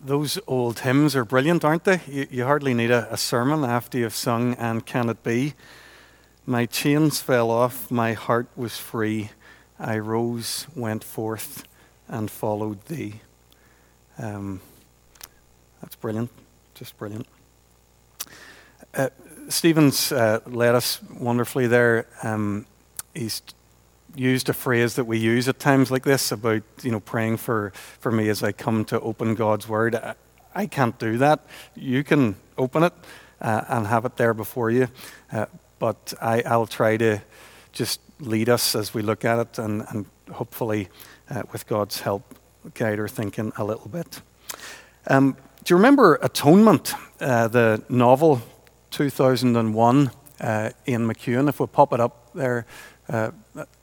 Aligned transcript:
Those 0.00 0.38
old 0.46 0.80
hymns 0.80 1.14
are 1.14 1.26
brilliant, 1.26 1.64
aren't 1.64 1.84
they? 1.84 2.00
You, 2.08 2.26
you 2.30 2.44
hardly 2.44 2.72
need 2.72 2.90
a, 2.90 3.12
a, 3.12 3.18
sermon 3.18 3.64
after 3.64 3.98
you've 3.98 4.14
sung 4.14 4.54
And 4.54 4.86
Can 4.86 5.10
It 5.10 5.22
Be? 5.22 5.54
My 6.46 6.64
chains 6.64 7.20
fell 7.20 7.50
off, 7.50 7.90
my 7.90 8.14
heart 8.14 8.48
was 8.56 8.78
free. 8.78 9.30
I 9.78 9.98
rose, 9.98 10.66
went 10.74 11.04
forth, 11.04 11.64
and 12.08 12.30
followed 12.30 12.86
thee. 12.86 13.20
Um, 14.16 14.62
that's 15.82 15.96
brilliant, 15.96 16.30
just 16.74 16.96
brilliant. 16.96 17.26
Uh, 18.94 19.10
Stephen's 19.50 20.10
uh, 20.12 20.40
led 20.46 20.74
us 20.74 21.02
wonderfully 21.02 21.66
there. 21.66 22.06
Um, 22.22 22.64
he's 23.14 23.42
used 24.14 24.48
a 24.48 24.52
phrase 24.52 24.94
that 24.94 25.04
we 25.04 25.18
use 25.18 25.48
at 25.48 25.58
times 25.58 25.90
like 25.90 26.04
this 26.04 26.32
about 26.32 26.62
you 26.82 26.90
know 26.90 27.00
praying 27.00 27.36
for, 27.36 27.72
for 28.00 28.10
me 28.10 28.28
as 28.28 28.42
I 28.42 28.52
come 28.52 28.84
to 28.86 29.00
open 29.00 29.34
God's 29.34 29.68
Word. 29.68 29.94
I, 29.94 30.14
I 30.54 30.66
can't 30.66 30.98
do 30.98 31.18
that. 31.18 31.40
You 31.74 32.02
can 32.02 32.36
open 32.56 32.82
it 32.82 32.92
uh, 33.40 33.64
and 33.68 33.86
have 33.86 34.04
it 34.04 34.16
there 34.16 34.34
before 34.34 34.70
you, 34.70 34.88
uh, 35.32 35.46
but 35.78 36.14
I, 36.20 36.42
I'll 36.42 36.66
try 36.66 36.96
to 36.96 37.20
just 37.72 38.00
lead 38.20 38.48
us 38.48 38.74
as 38.74 38.94
we 38.94 39.02
look 39.02 39.24
at 39.24 39.38
it 39.38 39.58
and, 39.58 39.84
and 39.90 40.06
hopefully, 40.32 40.88
uh, 41.30 41.42
with 41.52 41.66
God's 41.66 42.00
help, 42.00 42.34
guide 42.74 42.98
our 42.98 43.08
thinking 43.08 43.52
a 43.56 43.64
little 43.64 43.88
bit. 43.88 44.20
Um, 45.06 45.36
do 45.64 45.74
you 45.74 45.76
remember 45.76 46.18
Atonement, 46.22 46.94
uh, 47.20 47.48
the 47.48 47.82
novel 47.88 48.42
2001, 48.90 50.10
uh, 50.40 50.70
Ian 50.86 51.06
McEwan? 51.06 51.48
If 51.48 51.60
we 51.60 51.66
pop 51.66 51.92
it 51.92 52.00
up 52.00 52.32
there, 52.34 52.66
uh, 53.08 53.30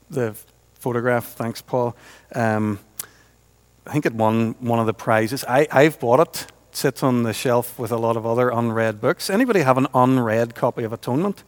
the 0.10 0.36
photograph. 0.74 1.26
Thanks, 1.34 1.62
Paul. 1.62 1.96
Um, 2.34 2.80
I 3.88 3.92
think 3.92 4.06
it 4.06 4.14
won 4.14 4.56
one 4.60 4.80
of 4.80 4.86
the 4.86 4.94
prizes. 4.94 5.44
I, 5.46 5.68
I've 5.72 6.00
bought 6.00 6.20
it. 6.20 6.42
it. 6.42 6.52
Sits 6.72 7.04
on 7.04 7.24
the 7.24 7.32
shelf 7.32 7.80
with 7.80 7.92
a 7.92 7.98
lot 7.98 8.18
of 8.18 8.26
other 8.26 8.50
unread 8.50 9.00
books. 9.00 9.30
Anybody 9.30 9.62
have 9.62 9.78
an 9.78 9.88
unread 9.94 10.56
copy 10.56 10.84
of 10.84 10.92
Atonement? 10.92 11.42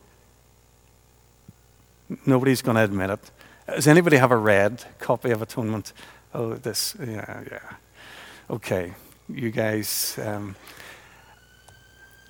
Nobody's 2.26 2.62
going 2.62 2.76
to 2.76 2.84
admit 2.84 3.10
it. 3.10 3.32
Does 3.68 3.88
anybody 3.88 4.16
have 4.16 4.32
a 4.32 4.38
read 4.38 4.86
copy 5.00 5.32
of 5.32 5.42
Atonement? 5.42 5.92
Oh, 6.34 6.54
this, 6.54 6.96
yeah, 7.00 7.44
yeah. 7.52 7.60
Okay, 8.50 8.94
you 9.28 9.52
guys. 9.52 10.18
Um, 10.24 10.56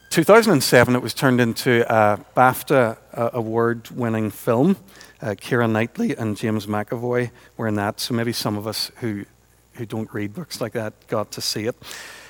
2007, 0.10 0.96
it 0.96 1.02
was 1.04 1.14
turned 1.14 1.40
into 1.40 1.86
a 1.94 2.18
BAFTA 2.36 2.98
uh, 3.14 3.30
award 3.34 3.92
winning 3.92 4.32
film. 4.32 4.78
Uh, 5.22 5.32
Keira 5.32 5.70
Knightley 5.70 6.16
and 6.16 6.38
James 6.38 6.68
McAvoy 6.68 7.32
were 7.56 7.68
in 7.68 7.76
that, 7.76 8.00
so 8.00 8.14
maybe 8.14 8.32
some 8.32 8.58
of 8.58 8.68
us 8.68 8.92
who, 8.98 9.26
who 9.74 9.86
don't 9.86 10.14
read 10.14 10.34
books 10.34 10.62
like 10.62 10.74
that 10.74 11.08
got 11.08 11.32
to 11.32 11.42
see 11.42 11.66
it. 11.66 11.76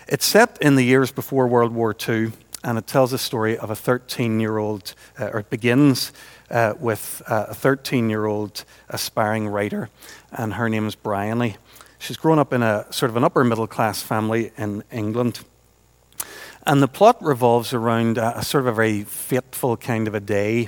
It's 0.07 0.25
set 0.25 0.57
in 0.61 0.75
the 0.75 0.83
years 0.83 1.11
before 1.11 1.47
World 1.47 1.73
War 1.73 1.93
II, 2.07 2.31
and 2.63 2.77
it 2.77 2.87
tells 2.87 3.11
the 3.11 3.17
story 3.17 3.57
of 3.57 3.69
a 3.69 3.75
13 3.75 4.39
year 4.39 4.57
old, 4.57 4.93
uh, 5.19 5.31
or 5.33 5.39
it 5.39 5.49
begins 5.49 6.13
uh, 6.49 6.75
with 6.79 7.21
uh, 7.27 7.47
a 7.49 7.53
13 7.53 8.09
year 8.09 8.25
old 8.25 8.63
aspiring 8.89 9.49
writer, 9.49 9.89
and 10.31 10.53
her 10.53 10.69
name 10.69 10.87
is 10.87 10.95
Briony. 10.95 11.57
She's 11.99 12.17
grown 12.17 12.39
up 12.39 12.53
in 12.53 12.63
a 12.63 12.85
sort 12.89 13.09
of 13.09 13.17
an 13.17 13.23
upper 13.23 13.43
middle 13.43 13.67
class 13.67 14.01
family 14.01 14.51
in 14.57 14.83
England. 14.91 15.41
And 16.65 16.81
the 16.81 16.87
plot 16.87 17.21
revolves 17.21 17.73
around 17.73 18.17
a, 18.17 18.39
a 18.39 18.43
sort 18.43 18.61
of 18.61 18.67
a 18.67 18.73
very 18.73 19.03
fateful 19.03 19.77
kind 19.77 20.07
of 20.07 20.15
a 20.15 20.19
day 20.19 20.67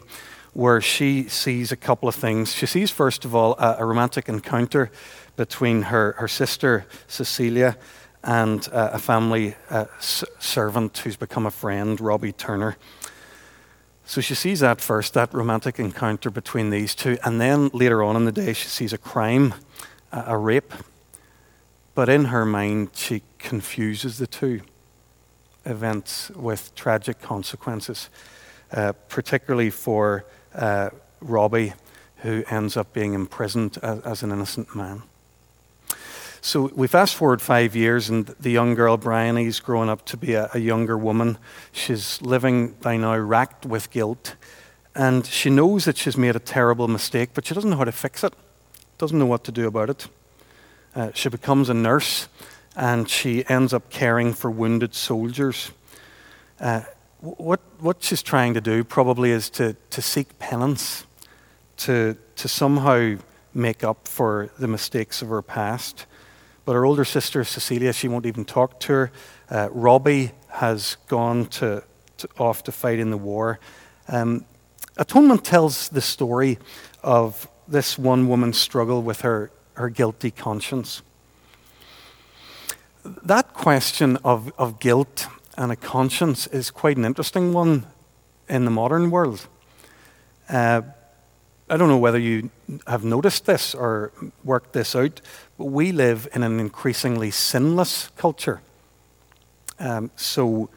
where 0.54 0.82
she 0.82 1.28
sees 1.28 1.72
a 1.72 1.78
couple 1.78 2.10
of 2.10 2.16
things. 2.16 2.54
She 2.54 2.66
sees, 2.66 2.92
first 2.92 3.26
of 3.26 3.36
all, 3.36 3.54
a, 3.60 3.78
a 3.80 3.86
romantic 3.86 4.30
encounter 4.30 4.92
between 5.36 5.84
her, 5.84 6.14
her 6.18 6.28
sister, 6.28 6.86
Cecilia, 7.08 7.78
and 8.24 8.68
uh, 8.72 8.90
a 8.94 9.00
family 9.00 9.56
uh, 9.70 9.86
s- 9.98 10.26
servant 10.40 10.98
who's 10.98 11.16
become 11.16 11.46
a 11.46 11.52
friend, 11.52 12.02
Robbie 12.02 12.34
Turner. 12.34 12.76
So 14.06 14.22
she 14.22 14.36
sees 14.36 14.60
that 14.62 14.82
first, 14.82 15.14
that 15.14 15.34
romantic 15.34 15.80
encounter 15.80 16.32
between 16.32 16.72
these 16.72 16.96
two, 16.96 17.18
and 17.24 17.40
then 17.40 17.70
later 17.74 18.02
on 18.02 18.16
in 18.16 18.26
the 18.26 18.32
day, 18.32 18.54
she 18.54 18.68
sees 18.68 18.92
a 18.92 18.98
crime, 18.98 19.54
a, 20.12 20.36
rape. 20.36 20.74
But 21.94 22.10
in 22.10 22.26
her 22.26 22.44
mind, 22.44 22.90
she 22.96 23.22
confuses 23.38 24.18
the 24.18 24.26
two 24.26 24.62
events 25.64 26.32
with 26.32 26.74
tragic 26.74 27.22
consequences, 27.22 28.10
uh, 28.72 28.94
particularly 29.10 29.70
for 29.70 30.26
uh, 30.54 30.90
Robbie, 31.22 31.74
who 32.18 32.44
ends 32.50 32.78
up 32.78 32.94
being 32.94 33.14
imprisoned 33.14 33.78
as, 33.82 34.00
as, 34.02 34.24
an 34.24 34.32
innocent 34.32 34.76
man. 34.76 35.04
So 36.42 36.72
we 36.74 36.88
fast 36.88 37.16
forward 37.16 37.42
five 37.42 37.76
years, 37.76 38.10
and 38.10 38.28
the 38.40 38.50
young 38.50 38.74
girl, 38.74 38.98
Briony's 38.98 39.60
growing 39.60 39.90
up 39.90 40.06
to 40.06 40.18
be 40.18 40.34
a, 40.34 40.50
a 40.54 40.60
younger 40.60 40.98
woman. 40.98 41.38
She's 41.72 42.22
living 42.22 42.72
by 42.82 42.98
now 42.98 43.18
racked 43.18 43.66
with 43.66 43.92
guilt, 43.92 44.36
and 44.96 45.26
she 45.26 45.50
knows 45.50 45.86
that 45.86 45.98
she's 45.98 46.18
made 46.18 46.36
a 46.36 46.40
terrible 46.40 46.88
mistake, 46.88 47.32
but 47.34 47.46
she 47.46 47.54
doesn't 47.54 47.70
know 47.70 47.78
how 47.78 47.84
to 47.84 47.92
fix 47.92 48.24
it, 48.24 48.34
doesn't 48.98 49.18
know 49.18 49.26
what 49.26 49.44
to 49.46 49.52
do 49.52 49.68
about 49.68 49.90
it. 49.90 50.08
Uh, 50.96 51.12
she 51.14 51.30
becomes 51.30 51.70
a 51.70 51.74
nurse, 51.74 52.28
and 52.76 53.10
she 53.10 53.46
ends 53.48 53.74
up 53.74 53.90
caring 53.90 54.34
for 54.34 54.50
wounded 54.50 54.94
soldiers. 54.94 55.72
Uh, 56.60 56.82
what, 57.22 57.60
what 57.80 58.02
she's 58.02 58.22
trying 58.22 58.54
to 58.54 58.62
do 58.62 58.84
probably 58.84 59.32
is 59.32 59.50
to, 59.52 59.76
to 59.90 60.02
seek 60.02 60.40
penance, 60.40 61.06
to, 61.78 62.18
to 62.38 62.48
somehow 62.48 63.18
make 63.54 63.84
up 63.84 64.08
for 64.08 64.50
the 64.58 64.68
mistakes 64.68 65.22
of 65.22 65.30
her 65.30 65.42
past. 65.42 66.06
But 66.66 66.74
her 66.74 66.86
older 66.86 67.06
sister, 67.06 67.44
Cecilia, 67.44 67.94
she 67.94 68.08
won't 68.08 68.26
even 68.26 68.46
talk 68.46 68.80
to 68.82 68.94
her. 68.94 69.12
Uh, 69.50 69.70
Robbie 69.72 70.32
has 70.50 70.98
gone 71.08 71.48
to, 71.48 71.84
to, 72.18 72.30
off 72.38 72.64
to 72.64 72.72
fight 72.72 73.00
in 73.00 73.10
the 73.10 73.18
war. 73.18 73.60
Um, 74.08 74.46
Atonement 74.98 75.44
tells 75.44 75.90
the 75.90 76.02
story 76.02 76.58
of 77.04 77.48
this 77.68 77.98
one 77.98 78.28
woman's 78.28 78.58
struggle 78.58 79.02
with 79.02 79.22
her, 79.22 79.52
her 79.74 79.90
guilty 79.90 80.32
conscience. 80.32 81.02
That 83.04 83.54
question 83.54 84.18
of, 84.24 84.52
of 84.58 84.80
guilt 84.80 85.28
and 85.60 85.74
a 85.74 85.76
conscience 85.76 86.48
is 86.48 86.72
quite 86.72 86.96
an 86.96 87.04
interesting 87.04 87.52
one 87.52 87.86
in 88.48 88.64
the 88.64 88.72
modern 88.72 89.12
world. 89.12 89.46
Uh, 90.48 90.82
I 91.70 91.76
don't 91.76 91.90
know 91.90 91.98
whether 91.98 92.18
you 92.18 92.50
have 92.88 93.04
noticed 93.04 93.46
this 93.46 93.76
or 93.76 94.14
worked 94.46 94.72
this 94.72 94.96
out, 94.96 95.20
but 95.58 95.66
we 95.66 95.92
live 95.92 96.30
in 96.34 96.44
an 96.44 96.62
increasingly 96.62 97.30
sinless 97.30 98.08
culture. 98.16 98.62
Um, 99.80 100.12
so 100.16 100.70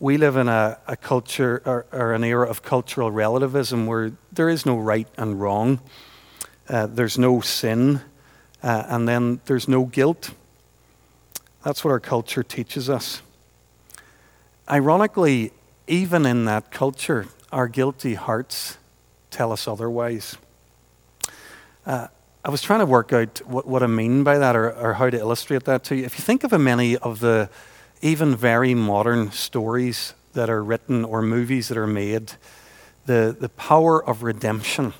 we 0.00 0.16
live 0.16 0.36
in 0.36 0.48
a, 0.48 0.78
a 0.86 0.96
culture 0.96 1.60
or, 1.66 1.84
or, 1.92 2.14
an 2.14 2.24
era 2.24 2.48
of 2.48 2.62
cultural 2.62 3.10
relativism 3.10 3.86
where 3.86 4.12
there 4.32 4.48
is 4.48 4.64
no 4.64 4.78
right 4.78 5.08
and 5.18 5.38
wrong, 5.38 5.80
uh, 6.70 6.86
there's 6.86 7.18
no 7.18 7.42
sin, 7.42 8.00
uh, 8.62 8.84
and 8.86 9.06
then 9.06 9.40
there's 9.44 9.68
no 9.68 9.84
guilt. 9.84 10.30
That's 11.62 11.84
what 11.84 11.90
our 11.90 12.00
culture 12.00 12.42
teaches 12.42 12.88
us. 12.88 13.20
Ironically, 14.70 15.52
even 15.86 16.24
in 16.24 16.46
that 16.46 16.70
culture, 16.70 17.26
our 17.52 17.68
guilty 17.68 18.14
hearts 18.14 18.78
tell 19.30 19.52
us 19.52 19.68
otherwise. 19.68 20.38
Uh, 21.84 22.08
I 22.42 22.48
was 22.48 22.62
trying 22.62 22.80
to 22.80 22.86
work 22.86 23.12
out 23.12 23.42
what, 23.46 23.66
what 23.66 23.82
I 23.82 23.86
mean 23.86 24.24
by 24.24 24.38
that 24.38 24.56
or, 24.56 24.72
or, 24.72 24.94
how 24.94 25.10
to 25.10 25.18
illustrate 25.18 25.64
that 25.64 25.84
to 25.84 25.96
you. 25.96 26.04
If 26.04 26.18
you 26.18 26.24
think 26.24 26.44
of 26.44 26.58
many 26.58 26.96
of 26.96 27.20
the 27.20 27.50
even 28.00 28.34
very 28.34 28.74
modern 28.74 29.32
stories 29.32 30.14
that 30.32 30.48
are 30.48 30.64
written 30.64 31.04
or 31.04 31.20
movies 31.20 31.68
that 31.68 31.76
are 31.76 31.86
made, 31.86 32.32
the, 33.04 33.36
the 33.38 33.50
power 33.50 34.02
of 34.02 34.22
redemption, 34.22 34.94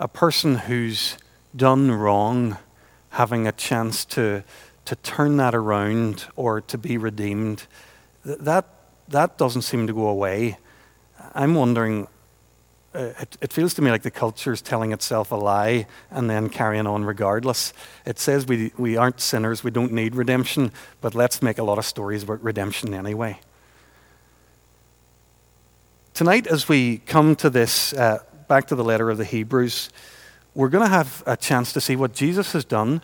a 0.00 0.08
person 0.08 0.56
who's 0.56 1.18
done 1.54 1.92
wrong 1.92 2.58
having 3.10 3.46
a 3.46 3.52
chance 3.52 4.04
to, 4.04 4.42
to 4.84 4.96
turn 4.96 5.36
that 5.36 5.54
around 5.54 6.26
or 6.34 6.60
to 6.62 6.76
be 6.76 6.98
redeemed 6.98 7.66
that, 8.26 8.66
that 9.08 9.38
doesn't 9.38 9.62
seem 9.62 9.86
to 9.86 9.92
go 9.92 10.08
away. 10.08 10.58
I'm 11.34 11.54
wondering, 11.54 12.08
uh, 12.94 13.12
it, 13.20 13.36
it, 13.40 13.52
feels 13.52 13.72
to 13.74 13.82
me 13.82 13.90
like 13.90 14.02
the 14.02 14.10
culture 14.10 14.52
is 14.52 14.60
telling 14.60 14.92
itself 14.92 15.30
a 15.30 15.36
lie 15.36 15.86
and 16.10 16.28
then 16.28 16.48
carrying 16.48 16.86
on 16.86 17.04
regardless. 17.04 17.72
It 18.04 18.18
says 18.18 18.46
we, 18.46 18.72
we 18.76 18.96
aren't 18.96 19.20
sinners, 19.20 19.62
we 19.62 19.70
don't 19.70 19.92
need 19.92 20.16
redemption, 20.16 20.72
but 21.00 21.14
let's 21.14 21.40
make 21.40 21.58
a 21.58 21.62
lot 21.62 21.78
of 21.78 21.84
stories 21.84 22.24
about 22.24 22.42
redemption 22.42 22.94
anyway. 22.94 23.38
Tonight, 26.14 26.46
as 26.46 26.68
we 26.68 26.98
come 26.98 27.36
to 27.36 27.50
this, 27.50 27.92
uh, 27.92 28.22
back 28.48 28.66
to 28.68 28.74
the 28.74 28.84
letter 28.84 29.10
of 29.10 29.18
the 29.18 29.24
Hebrews, 29.24 29.90
we're 30.54 30.70
going 30.70 30.84
to 30.84 30.90
have 30.90 31.22
a 31.26 31.36
chance 31.36 31.72
to 31.74 31.80
see 31.80 31.94
what 31.94 32.14
Jesus 32.14 32.52
has 32.52 32.64
done 32.64 33.02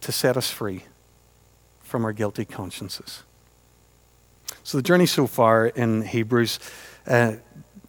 to 0.00 0.10
set 0.10 0.36
us 0.36 0.50
free 0.50 0.84
from 1.80 2.04
our 2.04 2.12
guilty 2.12 2.44
consciences. 2.44 3.22
So, 4.64 4.78
the 4.78 4.82
journey 4.82 5.06
so 5.06 5.26
far 5.26 5.66
in 5.66 6.02
Hebrews, 6.02 6.58
uh, 7.06 7.34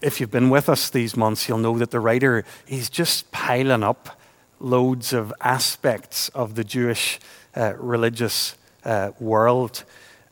if 0.01 0.19
you've 0.19 0.31
been 0.31 0.49
with 0.49 0.69
us 0.69 0.89
these 0.89 1.15
months, 1.15 1.47
you'll 1.47 1.57
know 1.57 1.77
that 1.77 1.91
the 1.91 1.99
writer, 1.99 2.43
he's 2.65 2.89
just 2.89 3.31
piling 3.31 3.83
up 3.83 4.19
loads 4.59 5.13
of 5.13 5.33
aspects 5.41 6.29
of 6.29 6.55
the 6.55 6.63
Jewish 6.63 7.19
uh, 7.55 7.73
religious 7.77 8.55
uh, 8.83 9.11
world. 9.19 9.83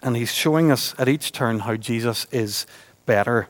And 0.01 0.17
he's 0.17 0.33
showing 0.33 0.71
us 0.71 0.95
at 0.97 1.07
each 1.07 1.31
turn 1.31 1.59
how 1.59 1.75
Jesus 1.75 2.25
is 2.31 2.65
better. 3.05 3.47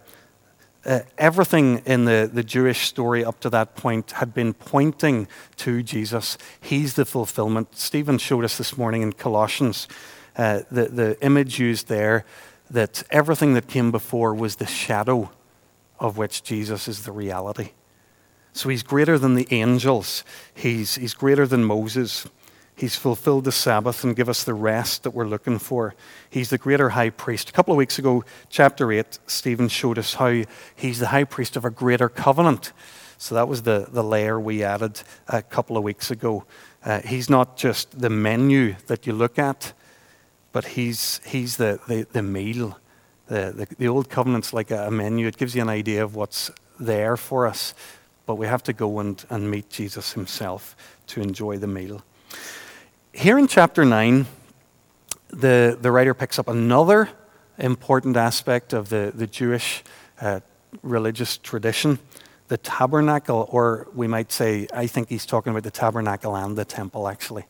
Uh, 0.85 0.99
everything 1.17 1.81
in 1.85 2.05
the, 2.05 2.29
the 2.31 2.43
Jewish 2.43 2.87
story 2.87 3.23
up 3.23 3.39
to 3.41 3.49
that 3.51 3.75
point 3.75 4.11
had 4.11 4.33
been 4.33 4.53
pointing 4.53 5.27
to 5.57 5.83
Jesus. 5.83 6.37
He's 6.59 6.95
the 6.95 7.05
fulfillment. 7.05 7.75
Stephen 7.77 8.17
showed 8.17 8.43
us 8.43 8.57
this 8.57 8.77
morning 8.77 9.01
in 9.01 9.13
Colossians 9.13 9.87
uh, 10.35 10.61
the, 10.71 10.85
the 10.85 11.25
image 11.25 11.59
used 11.59 11.87
there 11.87 12.25
that 12.71 13.03
everything 13.11 13.53
that 13.53 13.67
came 13.67 13.91
before 13.91 14.33
was 14.33 14.55
the 14.55 14.65
shadow 14.65 15.29
of 15.99 16.17
which 16.17 16.41
Jesus 16.41 16.87
is 16.87 17.03
the 17.03 17.11
reality. 17.11 17.71
So 18.53 18.69
he's 18.69 18.83
greater 18.83 19.17
than 19.17 19.35
the 19.35 19.47
angels, 19.51 20.23
he's, 20.53 20.95
he's 20.95 21.13
greater 21.13 21.45
than 21.45 21.63
Moses. 21.63 22.27
He's 22.73 22.95
fulfilled 22.95 23.43
the 23.43 23.51
Sabbath 23.51 24.03
and 24.03 24.15
give 24.15 24.27
us 24.27 24.43
the 24.43 24.55
rest 24.55 25.03
that 25.03 25.11
we're 25.11 25.27
looking 25.27 25.59
for. 25.59 25.93
He's 26.31 26.49
the 26.49 26.57
greater 26.57 26.89
high 26.89 27.11
priest. 27.11 27.49
A 27.49 27.53
couple 27.53 27.73
of 27.73 27.77
weeks 27.77 27.99
ago, 27.99 28.23
chapter 28.49 28.91
8, 28.91 29.19
Stephen 29.27 29.67
showed 29.67 29.99
us 29.99 30.15
how 30.15 30.41
he's 30.75 30.97
the 30.97 31.07
high 31.07 31.25
priest 31.25 31.55
of 31.55 31.63
a 31.63 31.69
greater 31.69 32.09
covenant. 32.09 32.71
So 33.19 33.35
that 33.35 33.47
was 33.47 33.61
the, 33.63 33.87
the 33.91 34.03
layer 34.03 34.39
we 34.39 34.63
added 34.63 35.03
a 35.27 35.43
couple 35.43 35.77
of 35.77 35.83
weeks 35.83 36.09
ago. 36.09 36.45
Uh, 36.83 37.01
he's 37.01 37.29
not 37.29 37.55
just 37.55 37.99
the 37.99 38.09
menu 38.09 38.75
that 38.87 39.05
you 39.05 39.13
look 39.13 39.37
at, 39.37 39.73
but 40.51 40.65
he's, 40.65 41.21
he's 41.25 41.57
the, 41.57 41.79
the, 41.87 42.07
the 42.11 42.21
meal. 42.21 42.79
The, 43.27 43.53
the, 43.55 43.75
the 43.77 43.87
old 43.87 44.09
covenant's 44.09 44.53
like 44.53 44.71
a 44.71 44.91
menu, 44.91 45.27
it 45.27 45.37
gives 45.37 45.55
you 45.55 45.61
an 45.61 45.69
idea 45.69 46.03
of 46.03 46.15
what's 46.15 46.51
there 46.79 47.17
for 47.17 47.47
us. 47.47 47.73
But 48.25 48.35
we 48.35 48.47
have 48.47 48.63
to 48.63 48.73
go 48.73 48.99
and, 48.99 49.23
and 49.29 49.49
meet 49.49 49.69
Jesus 49.69 50.13
himself 50.13 50.75
to 51.07 51.21
enjoy 51.21 51.57
the 51.57 51.67
meal. 51.67 52.03
Here 53.13 53.37
in 53.37 53.47
chapter 53.47 53.83
9, 53.83 54.25
the, 55.29 55.77
the 55.79 55.91
writer 55.91 56.13
picks 56.13 56.39
up 56.39 56.47
another 56.47 57.09
important 57.57 58.17
aspect 58.17 58.73
of 58.73 58.89
the, 58.89 59.11
the 59.13 59.27
Jewish 59.27 59.83
uh, 60.19 60.39
religious 60.81 61.37
tradition 61.37 61.99
the 62.51 62.57
tabernacle, 62.57 63.47
or 63.49 63.87
we 63.95 64.07
might 64.07 64.29
say, 64.29 64.67
I 64.73 64.85
think 64.85 65.07
he's 65.07 65.25
talking 65.25 65.51
about 65.51 65.63
the 65.63 65.71
tabernacle 65.71 66.35
and 66.35 66.57
the 66.57 66.65
temple 66.65 67.07
actually. 67.07 67.45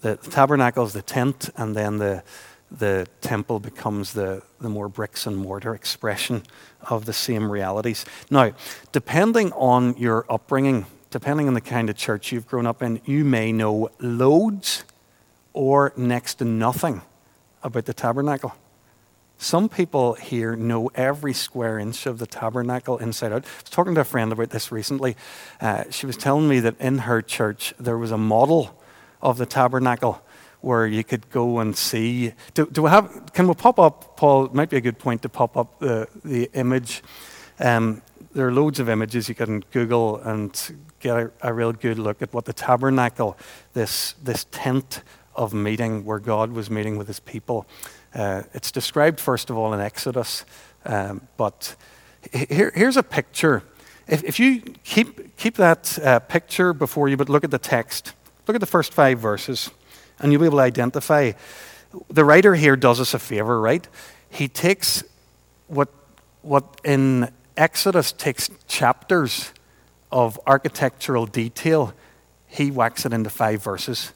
The, 0.00 0.16
the 0.16 0.30
tabernacle 0.30 0.84
is 0.84 0.92
the 0.92 1.02
tent, 1.02 1.50
and 1.56 1.74
then 1.74 1.98
the, 1.98 2.22
the 2.70 3.08
temple 3.20 3.60
becomes 3.60 4.12
the, 4.12 4.42
the 4.60 4.68
more 4.68 4.88
bricks 4.88 5.26
and 5.26 5.36
mortar 5.36 5.74
expression 5.74 6.42
of 6.88 7.04
the 7.04 7.12
same 7.12 7.50
realities. 7.50 8.04
Now, 8.30 8.52
depending 8.92 9.52
on 9.52 9.96
your 9.96 10.26
upbringing, 10.30 10.86
depending 11.10 11.48
on 11.48 11.54
the 11.54 11.60
kind 11.60 11.88
of 11.88 11.96
church 11.96 12.32
you've 12.32 12.46
grown 12.46 12.66
up 12.66 12.82
in, 12.82 13.00
you 13.04 13.24
may 13.24 13.52
know 13.52 13.90
loads 14.00 14.84
or 15.52 15.92
next 15.96 16.34
to 16.36 16.44
nothing 16.44 17.02
about 17.62 17.86
the 17.86 17.94
tabernacle. 17.94 18.54
Some 19.38 19.68
people 19.68 20.14
here 20.14 20.56
know 20.56 20.90
every 20.94 21.34
square 21.34 21.78
inch 21.78 22.06
of 22.06 22.18
the 22.18 22.26
tabernacle 22.26 22.96
inside 22.98 23.32
out. 23.32 23.44
I 23.44 23.62
was 23.62 23.70
talking 23.70 23.94
to 23.94 24.00
a 24.00 24.04
friend 24.04 24.32
about 24.32 24.50
this 24.50 24.72
recently. 24.72 25.14
Uh, 25.60 25.84
she 25.90 26.06
was 26.06 26.16
telling 26.16 26.48
me 26.48 26.60
that 26.60 26.80
in 26.80 26.98
her 26.98 27.20
church 27.20 27.74
there 27.78 27.98
was 27.98 28.10
a 28.10 28.18
model 28.18 28.75
of 29.22 29.38
the 29.38 29.46
tabernacle 29.46 30.22
where 30.60 30.86
you 30.86 31.04
could 31.04 31.28
go 31.30 31.58
and 31.58 31.76
see. 31.76 32.32
Do, 32.54 32.66
do 32.66 32.82
we 32.82 32.90
have? 32.90 33.32
Can 33.32 33.46
we 33.48 33.54
pop 33.54 33.78
up, 33.78 34.16
Paul? 34.16 34.46
It 34.46 34.54
might 34.54 34.70
be 34.70 34.76
a 34.76 34.80
good 34.80 34.98
point 34.98 35.22
to 35.22 35.28
pop 35.28 35.56
up 35.56 35.78
the 35.78 36.08
the 36.24 36.50
image. 36.54 37.02
Um, 37.58 38.02
there 38.36 38.46
are 38.46 38.52
loads 38.52 38.78
of 38.80 38.88
images 38.90 39.30
you 39.30 39.34
can 39.34 39.60
Google 39.72 40.18
and 40.18 40.76
get 41.00 41.16
a, 41.16 41.30
a, 41.40 41.54
real 41.54 41.72
good 41.72 41.98
look 41.98 42.20
at 42.20 42.34
what 42.34 42.44
the 42.44 42.52
tabernacle, 42.52 43.36
this, 43.72 44.14
this 44.22 44.44
tent 44.50 45.02
of 45.34 45.54
meeting 45.54 46.04
where 46.04 46.18
God 46.18 46.52
was 46.52 46.68
meeting 46.68 46.98
with 46.98 47.06
his 47.06 47.18
people. 47.18 47.66
Uh, 48.14 48.42
it's 48.52 48.70
described, 48.70 49.20
first 49.20 49.48
of 49.48 49.56
all, 49.56 49.72
in 49.72 49.80
Exodus, 49.80 50.44
um, 50.84 51.26
but 51.38 51.76
here, 52.30 52.70
here's 52.74 52.98
a 52.98 53.02
picture. 53.02 53.62
If, 54.06 54.22
if, 54.22 54.38
you 54.38 54.60
keep, 54.84 55.36
keep 55.36 55.56
that 55.56 55.98
uh, 56.02 56.18
picture 56.20 56.74
before 56.74 57.08
you, 57.08 57.16
but 57.16 57.30
look 57.30 57.42
at 57.42 57.50
the 57.50 57.58
text, 57.58 58.12
look 58.46 58.54
at 58.54 58.60
the 58.60 58.66
first 58.66 58.92
five 58.92 59.18
verses, 59.18 59.70
and 60.18 60.32
you'll 60.32 60.40
be 60.40 60.46
able 60.46 60.58
to 60.58 60.64
identify. 60.64 61.32
The 62.08 62.24
writer 62.24 62.54
here 62.54 62.76
does 62.76 63.00
us 63.00 63.14
a 63.14 63.18
favor, 63.18 63.60
right? 63.60 63.86
He 64.28 64.48
takes 64.48 65.02
what, 65.66 65.88
what 66.42 66.80
in 66.84 67.32
Exodus 67.56 68.12
takes 68.12 68.50
chapters 68.68 69.52
of 70.12 70.38
architectural 70.46 71.26
detail, 71.26 71.92
he 72.46 72.70
whacks 72.70 73.04
it 73.04 73.12
into 73.12 73.30
five 73.30 73.62
verses. 73.62 74.12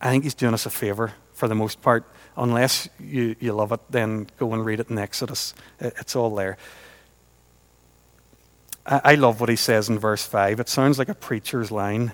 I 0.00 0.10
think 0.10 0.24
he's 0.24 0.34
doing 0.34 0.54
us 0.54 0.66
a 0.66 0.70
favor 0.70 1.12
for 1.34 1.48
the 1.48 1.54
most 1.54 1.82
part. 1.82 2.04
Unless 2.36 2.88
you, 2.98 3.36
you 3.40 3.52
love 3.52 3.72
it, 3.72 3.80
then 3.90 4.26
go 4.38 4.52
and 4.52 4.64
read 4.64 4.80
it 4.80 4.90
in 4.90 4.98
Exodus. 4.98 5.54
It's 5.80 6.16
all 6.16 6.34
there. 6.34 6.56
I, 8.84 9.00
I 9.04 9.14
love 9.14 9.40
what 9.40 9.48
he 9.48 9.56
says 9.56 9.88
in 9.88 9.98
verse 9.98 10.24
5. 10.26 10.60
It 10.60 10.68
sounds 10.68 10.98
like 10.98 11.08
a 11.08 11.14
preacher's 11.14 11.70
line. 11.70 12.12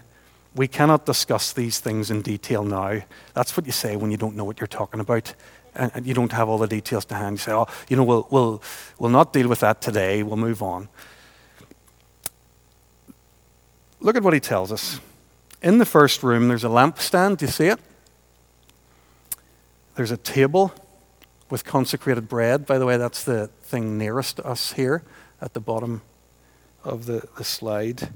We 0.54 0.68
cannot 0.68 1.06
discuss 1.06 1.52
these 1.52 1.80
things 1.80 2.10
in 2.10 2.22
detail 2.22 2.62
now. 2.64 3.00
That's 3.34 3.56
what 3.56 3.66
you 3.66 3.72
say 3.72 3.96
when 3.96 4.10
you 4.10 4.16
don't 4.16 4.36
know 4.36 4.44
what 4.44 4.60
you're 4.60 4.66
talking 4.66 5.00
about 5.00 5.34
and 5.74 6.06
you 6.06 6.14
don't 6.14 6.32
have 6.32 6.48
all 6.48 6.58
the 6.58 6.66
details 6.66 7.04
to 7.06 7.14
hand. 7.14 7.34
You 7.34 7.38
say, 7.38 7.52
oh, 7.52 7.66
you 7.88 7.96
know, 7.96 8.04
we'll, 8.04 8.26
we'll, 8.30 8.62
we'll 8.98 9.10
not 9.10 9.32
deal 9.32 9.48
with 9.48 9.60
that 9.60 9.80
today. 9.80 10.22
We'll 10.22 10.36
move 10.36 10.62
on. 10.62 10.88
Look 14.00 14.16
at 14.16 14.22
what 14.22 14.34
he 14.34 14.40
tells 14.40 14.72
us. 14.72 15.00
In 15.62 15.78
the 15.78 15.86
first 15.86 16.22
room, 16.22 16.48
there's 16.48 16.64
a 16.64 16.68
lampstand. 16.68 17.38
Do 17.38 17.46
you 17.46 17.50
see 17.50 17.66
it? 17.66 17.78
There's 19.94 20.10
a 20.10 20.16
table 20.16 20.74
with 21.48 21.64
consecrated 21.64 22.28
bread. 22.28 22.66
By 22.66 22.78
the 22.78 22.86
way, 22.86 22.96
that's 22.96 23.24
the 23.24 23.46
thing 23.62 23.96
nearest 23.96 24.40
us 24.40 24.72
here 24.72 25.02
at 25.40 25.54
the 25.54 25.60
bottom 25.60 26.02
of 26.84 27.06
the, 27.06 27.28
the 27.38 27.44
slide. 27.44 28.08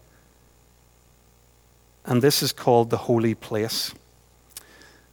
And 2.07 2.23
this 2.23 2.43
is 2.43 2.53
called 2.53 2.91
the 2.91 2.97
holy 2.97 3.35
place. 3.35 3.93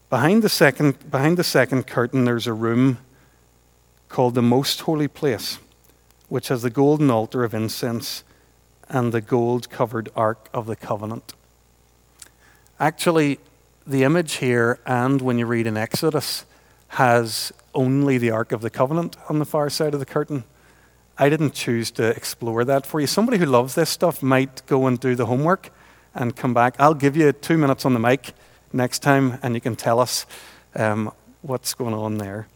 Behind 0.09 0.43
the, 0.43 0.49
second, 0.49 1.09
behind 1.09 1.37
the 1.37 1.43
second 1.43 1.87
curtain, 1.87 2.23
there's 2.23 2.47
a 2.47 2.53
room 2.53 2.99
called 4.09 4.35
the 4.35 4.43
most 4.43 4.81
holy 4.81 5.07
place, 5.07 5.57
which 6.29 6.49
has 6.49 6.61
the 6.61 6.69
golden 6.69 7.09
altar 7.09 7.43
of 7.43 7.55
incense 7.55 8.23
and 8.87 9.11
the 9.11 9.21
gold 9.21 9.71
covered 9.71 10.09
ark 10.15 10.49
of 10.53 10.67
the 10.67 10.75
covenant. 10.75 11.33
Actually, 12.79 13.39
the 13.87 14.03
image 14.03 14.33
here, 14.33 14.79
and 14.85 15.21
when 15.21 15.39
you 15.39 15.45
read 15.45 15.65
in 15.65 15.77
Exodus, 15.77 16.45
has 16.89 17.51
only 17.73 18.19
the 18.19 18.29
Ark 18.29 18.51
of 18.51 18.61
the 18.61 18.69
Covenant 18.69 19.17
on 19.29 19.39
the 19.39 19.45
far 19.45 19.69
side 19.69 19.93
of 19.93 19.99
the 19.99 20.05
curtain. 20.05 20.43
I 21.17 21.29
didn't 21.29 21.53
choose 21.53 21.91
to 21.91 22.09
explore 22.09 22.63
that 22.65 22.85
for 22.85 22.99
you. 22.99 23.07
Somebody 23.07 23.39
who 23.39 23.45
loves 23.45 23.75
this 23.75 23.89
stuff 23.89 24.21
might 24.21 24.65
go 24.67 24.85
and 24.85 24.99
do 24.99 25.15
the 25.15 25.25
homework 25.25 25.71
and 26.13 26.35
come 26.35 26.53
back. 26.53 26.75
I'll 26.79 26.93
give 26.93 27.17
you 27.17 27.31
two 27.31 27.57
minutes 27.57 27.85
on 27.85 27.93
the 27.93 27.99
mic 27.99 28.33
next 28.71 28.99
time, 28.99 29.39
and 29.43 29.55
you 29.55 29.61
can 29.61 29.75
tell 29.75 29.99
us 29.99 30.25
um, 30.75 31.11
what's 31.41 31.73
going 31.73 31.93
on 31.93 32.17
there. 32.17 32.47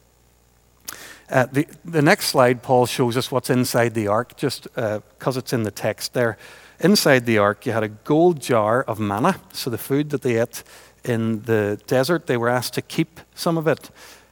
Uh, 1.30 1.46
the, 1.52 1.68
the 1.84 2.02
next 2.02 2.28
slide, 2.28 2.64
Paul 2.64 2.86
shows 2.86 3.18
us 3.18 3.32
what's 3.32 3.50
inside 3.50 3.94
the 3.94 4.08
ark, 4.08 4.38
just 4.38 4.64
because 4.76 5.36
uh, 5.36 5.40
it's 5.40 5.52
in 5.52 5.64
the 5.64 5.72
text 5.72 6.14
there. 6.14 6.38
Inside 6.80 7.26
the 7.26 7.38
ark, 7.38 7.66
you 7.66 7.74
had 7.74 7.84
a 7.84 7.90
gold 7.90 8.42
jar 8.42 8.84
of 8.84 9.00
manna, 9.00 9.40
so 9.52 9.70
the 9.70 9.78
food 9.78 10.10
that 10.12 10.22
they 10.22 10.40
ate 10.40 10.64
in 11.04 11.42
the 11.44 11.82
desert, 11.88 12.28
they 12.28 12.38
were 12.38 12.50
asked 12.50 12.76
to 12.76 12.82
keep 12.82 13.20
some 13.36 13.58
of 13.58 13.68
it 13.68 13.90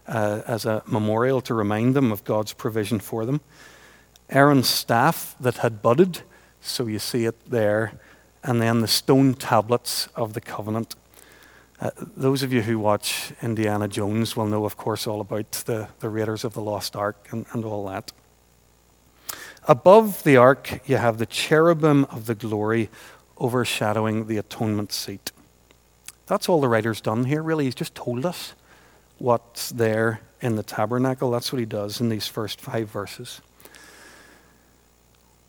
uh, 0.07 0.41
as 0.47 0.65
a 0.65 0.83
memorial 0.85 1.41
to 1.41 1.53
remind 1.53 1.95
them 1.95 2.11
of 2.11 2.23
God's 2.23 2.53
provision 2.53 2.99
for 2.99 3.25
them. 3.25 3.41
Aaron's 4.29 4.69
staff 4.69 5.35
that 5.39 5.57
had 5.57 5.81
budded, 5.81 6.21
so 6.61 6.87
you 6.87 6.99
see 6.99 7.25
it 7.25 7.49
there, 7.49 7.99
and 8.45 8.61
then 8.61 8.81
the 8.81 8.87
stone 8.87 9.33
tablets 9.33 10.07
of 10.15 10.33
the 10.33 10.41
covenant. 10.41 10.95
Uh, 11.81 11.89
those 12.15 12.43
of 12.43 12.53
you 12.53 12.61
who 12.61 12.79
watch 12.79 13.33
Indiana 13.41 13.87
Jones 13.87 14.37
will 14.37 14.45
know, 14.45 14.65
of 14.65 14.77
course, 14.77 15.07
all 15.07 15.19
about 15.19 15.51
the, 15.65 15.89
the 15.99 16.09
Raiders 16.09 16.45
of 16.45 16.53
the 16.53 16.61
Lost 16.61 16.95
Ark 16.95 17.27
and, 17.31 17.45
and 17.51 17.65
all 17.65 17.87
that. 17.87 18.13
Above 19.67 20.23
the 20.23 20.37
ark, 20.37 20.79
you 20.85 20.97
have 20.97 21.17
the 21.17 21.25
cherubim 21.25 22.05
of 22.05 22.27
the 22.27 22.35
glory 22.35 22.89
overshadowing 23.41 24.27
the 24.27 24.37
atonement 24.37 24.91
seat. 24.91 25.31
That's 26.27 26.47
all 26.47 26.61
the 26.61 26.69
writer's 26.69 27.01
done 27.01 27.25
here, 27.25 27.41
really. 27.41 27.65
He's 27.65 27.75
just 27.75 27.95
told 27.95 28.25
us 28.25 28.53
what's 29.17 29.71
there 29.71 30.21
in 30.39 30.55
the 30.55 30.63
tabernacle. 30.63 31.31
That's 31.31 31.51
what 31.51 31.59
he 31.59 31.65
does 31.65 31.99
in 31.99 32.09
these 32.09 32.27
first 32.27 32.61
five 32.61 32.89
verses. 32.89 33.41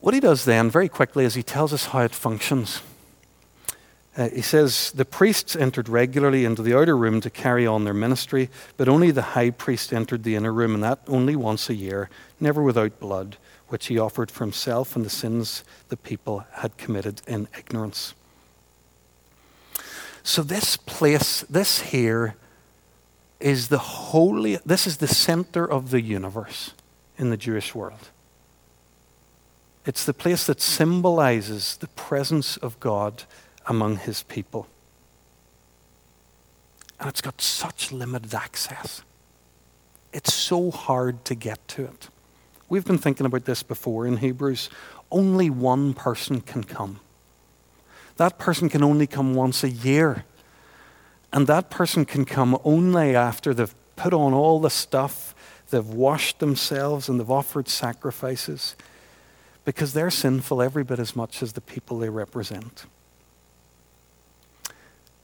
What 0.06 0.14
he 0.14 0.20
does 0.20 0.44
then, 0.44 0.70
very 0.70 0.88
quickly, 0.88 1.24
is 1.24 1.34
he 1.34 1.42
tells 1.42 1.72
us 1.72 1.86
how 1.86 1.98
it 2.02 2.14
functions. 2.14 2.80
Uh, 4.16 4.28
he 4.28 4.40
says, 4.40 4.92
The 4.92 5.04
priests 5.04 5.56
entered 5.56 5.88
regularly 5.88 6.44
into 6.44 6.62
the 6.62 6.78
outer 6.78 6.96
room 6.96 7.20
to 7.22 7.28
carry 7.28 7.66
on 7.66 7.82
their 7.82 7.92
ministry, 7.92 8.48
but 8.76 8.88
only 8.88 9.10
the 9.10 9.34
high 9.34 9.50
priest 9.50 9.92
entered 9.92 10.22
the 10.22 10.36
inner 10.36 10.52
room, 10.52 10.74
and 10.74 10.84
that 10.84 11.00
only 11.08 11.34
once 11.34 11.68
a 11.68 11.74
year, 11.74 12.08
never 12.38 12.62
without 12.62 13.00
blood, 13.00 13.36
which 13.66 13.86
he 13.86 13.98
offered 13.98 14.30
for 14.30 14.44
himself 14.44 14.94
and 14.94 15.04
the 15.04 15.10
sins 15.10 15.64
the 15.88 15.96
people 15.96 16.44
had 16.52 16.76
committed 16.76 17.20
in 17.26 17.48
ignorance. 17.58 18.14
So, 20.22 20.44
this 20.44 20.76
place, 20.76 21.40
this 21.50 21.80
here, 21.80 22.36
is 23.40 23.66
the 23.66 23.78
holy, 23.78 24.60
this 24.64 24.86
is 24.86 24.98
the 24.98 25.08
center 25.08 25.68
of 25.68 25.90
the 25.90 26.00
universe 26.00 26.74
in 27.18 27.30
the 27.30 27.36
Jewish 27.36 27.74
world. 27.74 28.10
It's 29.86 30.04
the 30.04 30.12
place 30.12 30.46
that 30.46 30.60
symbolizes 30.60 31.76
the 31.76 31.86
presence 31.88 32.56
of 32.56 32.78
God 32.80 33.22
among 33.66 33.98
his 33.98 34.24
people. 34.24 34.66
And 36.98 37.08
it's 37.08 37.20
got 37.20 37.40
such 37.40 37.92
limited 37.92 38.34
access. 38.34 39.02
It's 40.12 40.34
so 40.34 40.72
hard 40.72 41.24
to 41.26 41.36
get 41.36 41.66
to 41.68 41.84
it. 41.84 42.08
We've 42.68 42.84
been 42.84 42.98
thinking 42.98 43.26
about 43.26 43.44
this 43.44 43.62
before 43.62 44.06
in 44.08 44.16
Hebrews. 44.16 44.70
Only 45.12 45.50
one 45.50 45.94
person 45.94 46.40
can 46.40 46.64
come. 46.64 46.98
That 48.16 48.38
person 48.38 48.68
can 48.68 48.82
only 48.82 49.06
come 49.06 49.34
once 49.34 49.62
a 49.62 49.70
year. 49.70 50.24
And 51.32 51.46
that 51.46 51.70
person 51.70 52.04
can 52.04 52.24
come 52.24 52.58
only 52.64 53.14
after 53.14 53.54
they've 53.54 53.74
put 53.94 54.12
on 54.12 54.32
all 54.32 54.58
the 54.58 54.70
stuff, 54.70 55.34
they've 55.70 55.86
washed 55.86 56.40
themselves, 56.40 57.08
and 57.08 57.20
they've 57.20 57.30
offered 57.30 57.68
sacrifices 57.68 58.74
because 59.66 59.92
they're 59.92 60.12
sinful 60.12 60.62
every 60.62 60.84
bit 60.84 61.00
as 61.00 61.16
much 61.16 61.42
as 61.42 61.52
the 61.52 61.60
people 61.60 61.98
they 61.98 62.08
represent. 62.08 62.86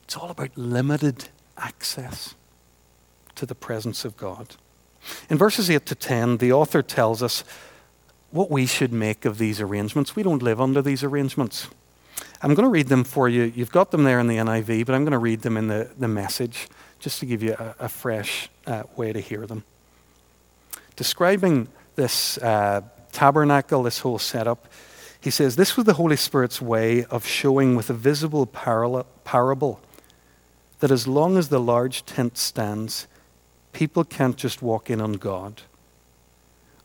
It's 0.02 0.16
all 0.16 0.30
about 0.30 0.58
limited 0.58 1.28
access 1.56 2.34
to 3.36 3.46
the 3.46 3.54
presence 3.54 4.04
of 4.04 4.16
God. 4.16 4.56
In 5.30 5.38
verses 5.38 5.70
8 5.70 5.86
to 5.86 5.94
10, 5.94 6.38
the 6.38 6.52
author 6.52 6.82
tells 6.82 7.22
us 7.22 7.44
what 8.32 8.50
we 8.50 8.66
should 8.66 8.92
make 8.92 9.24
of 9.24 9.38
these 9.38 9.60
arrangements. 9.60 10.16
We 10.16 10.24
don't 10.24 10.42
live 10.42 10.60
under 10.60 10.82
these 10.82 11.04
arrangements. 11.04 11.68
I'm 12.42 12.54
going 12.54 12.66
to 12.66 12.72
read 12.72 12.88
them 12.88 13.04
for 13.04 13.28
you. 13.28 13.44
You've 13.54 13.70
got 13.70 13.92
them 13.92 14.02
there 14.02 14.18
in 14.18 14.26
the 14.26 14.38
NIV, 14.38 14.86
but 14.86 14.96
I'm 14.96 15.04
going 15.04 15.12
to 15.12 15.18
read 15.18 15.42
them 15.42 15.56
in 15.56 15.68
the, 15.68 15.90
the 15.96 16.08
message 16.08 16.68
just 16.98 17.20
to 17.20 17.26
give 17.26 17.44
you 17.44 17.54
a, 17.56 17.76
a 17.80 17.88
fresh 17.88 18.50
uh, 18.66 18.82
way 18.96 19.12
to 19.12 19.20
hear 19.20 19.46
them. 19.46 19.62
Describing 20.96 21.68
this 21.94 22.38
uh, 22.38 22.80
tabernacle, 23.12 23.82
this 23.82 24.00
whole 24.00 24.18
setup, 24.18 24.66
he 25.20 25.30
says, 25.30 25.56
This 25.56 25.76
was 25.76 25.86
the 25.86 25.94
Holy 25.94 26.16
Spirit's 26.16 26.60
way 26.60 27.04
of 27.04 27.24
showing 27.24 27.76
with 27.76 27.88
a 27.90 27.94
visible 27.94 28.46
parable 28.46 29.80
that 30.80 30.90
as 30.90 31.06
long 31.06 31.36
as 31.36 31.48
the 31.48 31.60
large 31.60 32.04
tent 32.04 32.36
stands, 32.36 33.06
people 33.72 34.02
can't 34.02 34.36
just 34.36 34.62
walk 34.62 34.90
in 34.90 35.00
on 35.00 35.12
God. 35.12 35.62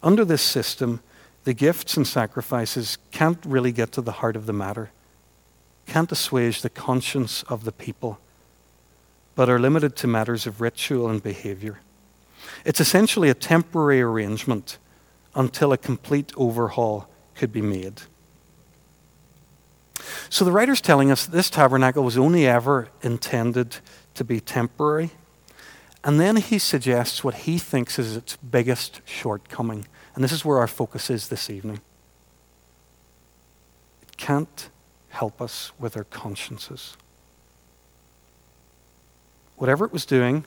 Under 0.03 0.23
this 0.23 0.43
system, 0.43 1.01
the 1.45 1.53
gifts 1.53 1.97
and 1.97 2.05
sacrifices 2.05 2.99
can't 3.11 3.43
really 3.43 3.71
get 3.71 3.91
to 3.93 4.01
the 4.01 4.11
heart 4.11 4.35
of 4.35 4.45
the 4.45 4.53
matter, 4.53 4.91
can't 5.87 6.11
assuage 6.11 6.61
the 6.61 6.69
conscience 6.69 7.41
of 7.43 7.63
the 7.63 7.71
people, 7.71 8.19
but 9.33 9.49
are 9.49 9.57
limited 9.57 9.95
to 9.95 10.07
matters 10.07 10.45
of 10.45 10.61
ritual 10.61 11.09
and 11.09 11.23
behavior. 11.23 11.79
It's 12.65 12.79
essentially 12.79 13.29
a 13.29 13.33
temporary 13.33 14.01
arrangement 14.01 14.77
until 15.37 15.71
a 15.71 15.77
complete 15.77 16.33
overhaul 16.35 17.07
could 17.35 17.53
be 17.53 17.61
made. 17.61 18.01
So 20.29 20.43
the 20.43 20.51
writer's 20.51 20.81
telling 20.81 21.11
us 21.11 21.25
this 21.25 21.49
tabernacle 21.49 22.03
was 22.03 22.17
only 22.17 22.47
ever 22.47 22.89
intended 23.01 23.77
to 24.15 24.23
be 24.23 24.39
temporary. 24.39 25.11
And 26.03 26.19
then 26.19 26.37
he 26.37 26.57
suggests 26.57 27.23
what 27.23 27.35
he 27.35 27.59
thinks 27.59 27.99
is 27.99 28.17
its 28.17 28.35
biggest 28.37 29.01
shortcoming. 29.05 29.87
And 30.15 30.23
this 30.23 30.31
is 30.31 30.43
where 30.43 30.57
our 30.57 30.67
focus 30.67 31.09
is 31.09 31.27
this 31.27 31.49
evening. 31.49 31.81
It 34.01 34.17
can't 34.17 34.69
help 35.09 35.41
us 35.41 35.71
with 35.79 35.95
our 35.95 36.05
consciences. 36.05 36.97
Whatever 39.55 39.85
it 39.85 39.93
was 39.93 40.05
doing, 40.05 40.45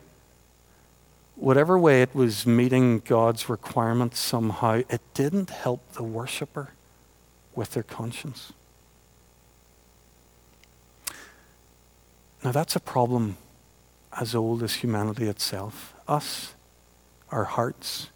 whatever 1.41 1.77
way 1.77 2.03
it 2.03 2.13
was 2.13 2.45
meeting 2.45 2.99
God's 2.99 3.49
requirements 3.49 4.19
somehow, 4.19 4.83
it 4.87 5.01
didn't 5.15 5.49
help 5.49 5.93
the 5.93 6.03
worshiper 6.03 6.69
with 7.55 7.71
their 7.71 7.83
conscience. 7.83 8.53
Now, 12.43 12.51
that's 12.51 12.75
a 12.75 12.79
problem 12.79 13.37
as 14.19 14.35
old 14.35 14.61
as 14.61 14.75
humanity 14.75 15.27
itself. 15.27 15.95
Us, 16.07 16.53
our 17.31 17.45
hearts, 17.45 18.09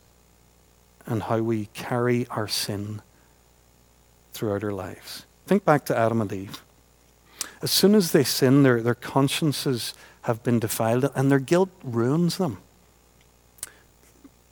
and 1.08 1.24
how 1.24 1.39
we 1.39 1.65
carry 1.74 2.27
our 2.27 2.48
sin 2.48 3.01
throughout 4.34 4.63
our 4.63 4.72
lives. 4.72 5.25
Think 5.48 5.65
back 5.65 5.84
to 5.86 5.98
Adam 5.98 6.22
and 6.22 6.32
Eve. 6.32 6.63
As 7.63 7.72
soon 7.72 7.96
as 7.96 8.12
they 8.12 8.24
sin, 8.24 8.62
their, 8.62 8.82
their 8.82 8.96
consciences 8.96 9.96
have 10.24 10.44
been 10.44 10.60
defiled, 10.60 11.10
and 11.15 11.32
their 11.32 11.39
guilt 11.39 11.70
ruins 11.84 12.38
them 12.38 12.60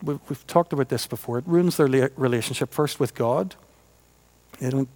we've, 0.03 0.19
we've 0.29 0.48
talked 0.48 0.74
about 0.74 0.89
this 0.89 1.07
before. 1.07 1.38
It 1.38 1.45
ruins 1.48 1.77
their 1.77 2.12
relationship 2.15 2.74
first 2.74 3.00
with 3.00 3.15
God. 3.15 3.55
They 4.60 4.69
don't, 4.69 4.89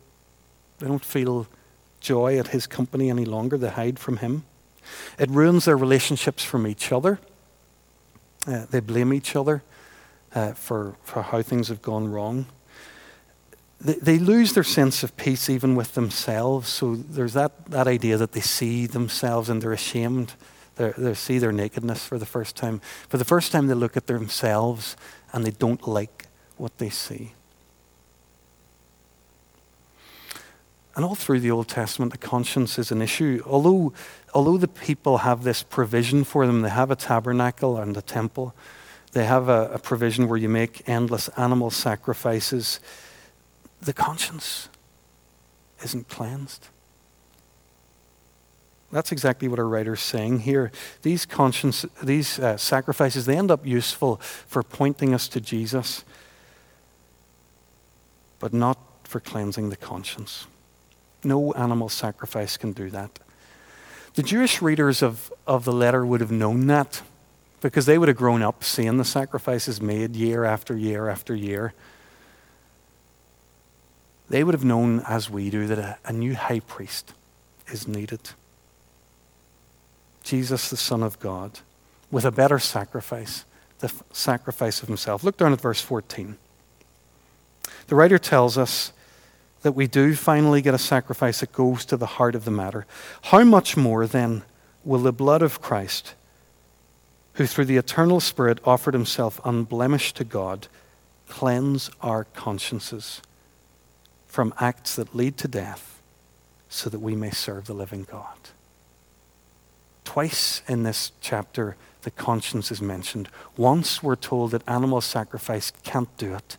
they 0.80 0.88
don't 0.88 1.04
feel 1.04 1.48
joy 2.00 2.38
at 2.38 2.48
His 2.48 2.68
company 2.68 3.10
any 3.10 3.26
longer, 3.26 3.58
they 3.58 3.70
hide 3.70 4.00
from 4.00 4.18
Him. 4.18 4.44
It 5.20 5.30
ruins 5.30 5.66
their 5.66 5.78
relationships 5.78 6.44
from 6.44 6.66
each 6.68 6.92
other. 6.92 7.20
Uh, 8.46 8.66
they 8.70 8.80
blame 8.80 9.14
each 9.14 9.36
other 9.36 9.64
uh, 10.34 10.54
for, 10.54 10.96
for 11.04 11.22
how 11.22 11.42
things 11.42 11.68
have 11.68 11.82
gone 11.82 12.10
wrong. 12.10 12.46
They, 13.82 13.96
they 13.96 14.20
lose 14.20 14.54
their 14.54 14.64
sense 14.64 15.04
of 15.04 15.18
peace 15.18 15.50
even 15.50 15.76
with 15.76 15.94
themselves. 15.96 16.70
So 16.70 16.96
there's 16.96 17.34
that, 17.34 17.70
that 17.72 17.88
idea 17.88 18.18
that 18.18 18.32
they 18.32 18.42
see 18.42 18.86
themselves 18.86 19.50
and 19.50 19.62
they're 19.62 19.74
ashamed 19.74 20.34
they 20.78 21.14
see 21.14 21.40
their 21.40 21.52
nakedness 21.52 22.06
for 22.06 22.18
the 22.18 22.26
first 22.26 22.56
time. 22.56 22.82
For 23.10 23.18
the 23.18 23.26
first 23.26 23.52
time, 23.52 23.68
they 23.68 23.74
look 23.74 23.98
at 23.98 24.08
themselves 24.08 24.96
and 25.34 25.46
they 25.46 25.52
don't 25.52 25.88
like 25.88 26.28
what 26.58 26.78
they 26.78 26.90
see. 26.90 27.34
And 30.96 31.06
all 31.06 31.14
through 31.14 31.42
the 31.42 31.52
Old 31.52 31.68
Testament, 31.68 32.12
the 32.12 32.18
conscience 32.18 32.80
is 32.80 32.92
an 32.92 33.04
issue. 33.04 33.44
Although, 33.46 33.94
although 34.34 34.58
the 34.58 34.68
people 34.68 35.20
have 35.20 35.44
this 35.44 35.62
provision 35.62 36.24
for 36.24 36.48
them, 36.48 36.62
they 36.62 36.70
have 36.70 36.90
a 36.90 36.96
tabernacle 36.96 37.78
and 37.78 37.96
a 37.96 38.02
temple, 38.02 38.56
they 39.12 39.26
have 39.26 39.48
a, 39.48 39.70
a 39.74 39.80
provision 39.80 40.28
where 40.28 40.40
you 40.40 40.50
make 40.50 40.82
endless 40.90 41.28
animal 41.30 41.70
sacrifices, 41.70 42.80
the 43.80 43.94
conscience 43.94 44.70
isn't 45.84 46.10
cleansed. 46.10 46.70
That's 48.92 49.12
exactly 49.12 49.48
what 49.48 49.60
our 49.60 49.68
writer's 49.68 50.02
saying 50.02 50.40
here. 50.40 50.72
These 51.02 51.26
conscience, 51.26 51.86
these 52.02 52.40
uh, 52.40 52.56
sacrifices, 52.58 53.26
they 53.26 53.38
end 53.38 53.52
up 53.52 53.66
useful 53.66 54.18
for 54.18 54.64
pointing 54.64 55.14
us 55.14 55.28
to 55.30 55.42
Jesus, 55.42 56.06
but 58.40 58.54
not 58.54 58.78
for 59.04 59.20
cleansing 59.20 59.70
the 59.70 59.76
conscience. 59.76 60.48
No 61.24 61.52
animal 61.54 61.90
sacrifice 61.90 62.56
can 62.56 62.72
do 62.72 62.90
that. 62.92 63.20
The 64.16 64.24
Jewish 64.24 64.62
readers 64.62 65.04
of, 65.04 65.34
of 65.46 65.66
the 65.66 65.74
letter 65.74 66.06
would 66.06 66.22
have 66.22 66.32
known 66.32 66.68
that 66.68 67.02
because 67.62 67.86
they 67.86 67.98
would 67.98 68.08
have 68.08 68.18
grown 68.18 68.42
up 68.42 68.64
seeing 68.64 68.98
the 68.98 69.06
sacrifices 69.06 69.82
made 69.82 70.16
year 70.16 70.46
after 70.46 70.78
year 70.78 71.10
after 71.10 71.36
year. 71.36 71.74
They 74.30 74.44
would 74.44 74.54
have 74.54 74.66
known, 74.66 75.02
as 75.02 75.30
we 75.30 75.50
do, 75.50 75.68
that 75.68 75.78
a, 75.78 75.98
a 76.06 76.14
new 76.14 76.36
high 76.36 76.62
priest 76.62 77.14
is 77.68 77.88
needed. 77.88 78.30
Jesus, 80.28 80.70
the 80.70 80.78
Son 80.78 81.02
of 81.02 81.20
God, 81.20 81.60
with 82.12 82.26
a 82.26 82.32
better 82.32 82.60
sacrifice, 82.60 83.46
the 83.80 83.92
sacrifice 84.12 84.82
of 84.82 84.90
himself. 84.90 85.24
Look 85.24 85.38
down 85.38 85.54
at 85.54 85.62
verse 85.62 85.82
14. 85.82 86.38
The 87.88 87.96
writer 87.96 88.20
tells 88.20 88.58
us 88.58 88.92
that 89.62 89.72
we 89.72 89.88
do 89.88 90.16
finally 90.16 90.62
get 90.62 90.74
a 90.74 90.80
sacrifice 90.80 91.40
that 91.40 91.54
goes 91.54 91.86
to 91.86 91.96
the 91.96 92.06
heart 92.06 92.36
of 92.36 92.44
the 92.44 92.52
matter. 92.52 92.86
How 93.24 93.46
much 93.46 93.78
more, 93.78 94.06
then, 94.06 94.44
will 94.84 95.00
the 95.00 95.14
blood 95.14 95.42
of 95.42 95.62
Christ, 95.62 96.14
who 97.36 97.46
through 97.46 97.66
the 97.66 97.78
eternal 97.78 98.20
Spirit 98.20 98.60
offered 98.66 98.94
himself 98.94 99.40
unblemished 99.46 100.18
to 100.18 100.26
God, 100.26 100.68
cleanse 101.30 101.90
our 102.02 102.26
consciences 102.26 103.22
from 104.26 104.54
acts 104.60 104.98
that 104.98 105.16
lead 105.16 105.38
to 105.38 105.48
death 105.48 106.02
so 106.68 106.90
that 106.90 107.00
we 107.00 107.16
may 107.16 107.32
serve 107.32 107.66
the 107.66 107.74
living 107.74 108.06
God? 108.10 108.47
Twice 110.08 110.62
in 110.70 110.84
this 110.84 111.12
chapter, 111.20 111.76
the 112.04 112.12
conscience 112.12 112.72
is 112.72 112.82
mentioned. 112.82 113.28
Once 113.58 114.02
we're 114.02 114.16
told 114.16 114.52
that 114.52 114.64
animal 114.66 115.02
sacrifice 115.02 115.74
can't 115.84 116.16
do 116.16 116.34
it, 116.34 116.56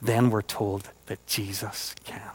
then 0.00 0.30
we're 0.30 0.40
told 0.40 0.88
that 1.04 1.24
Jesus 1.26 1.94
can. 2.04 2.30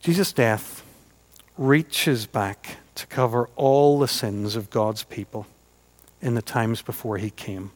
Jesus' 0.00 0.32
death 0.32 0.82
reaches 1.56 2.26
back 2.26 2.78
to 2.96 3.06
cover 3.06 3.48
all 3.54 4.00
the 4.00 4.08
sins 4.08 4.56
of 4.56 4.68
God's 4.68 5.04
people 5.04 5.46
in 6.20 6.34
the 6.34 6.42
times 6.42 6.82
before 6.82 7.18
he 7.18 7.30
came. 7.30 7.70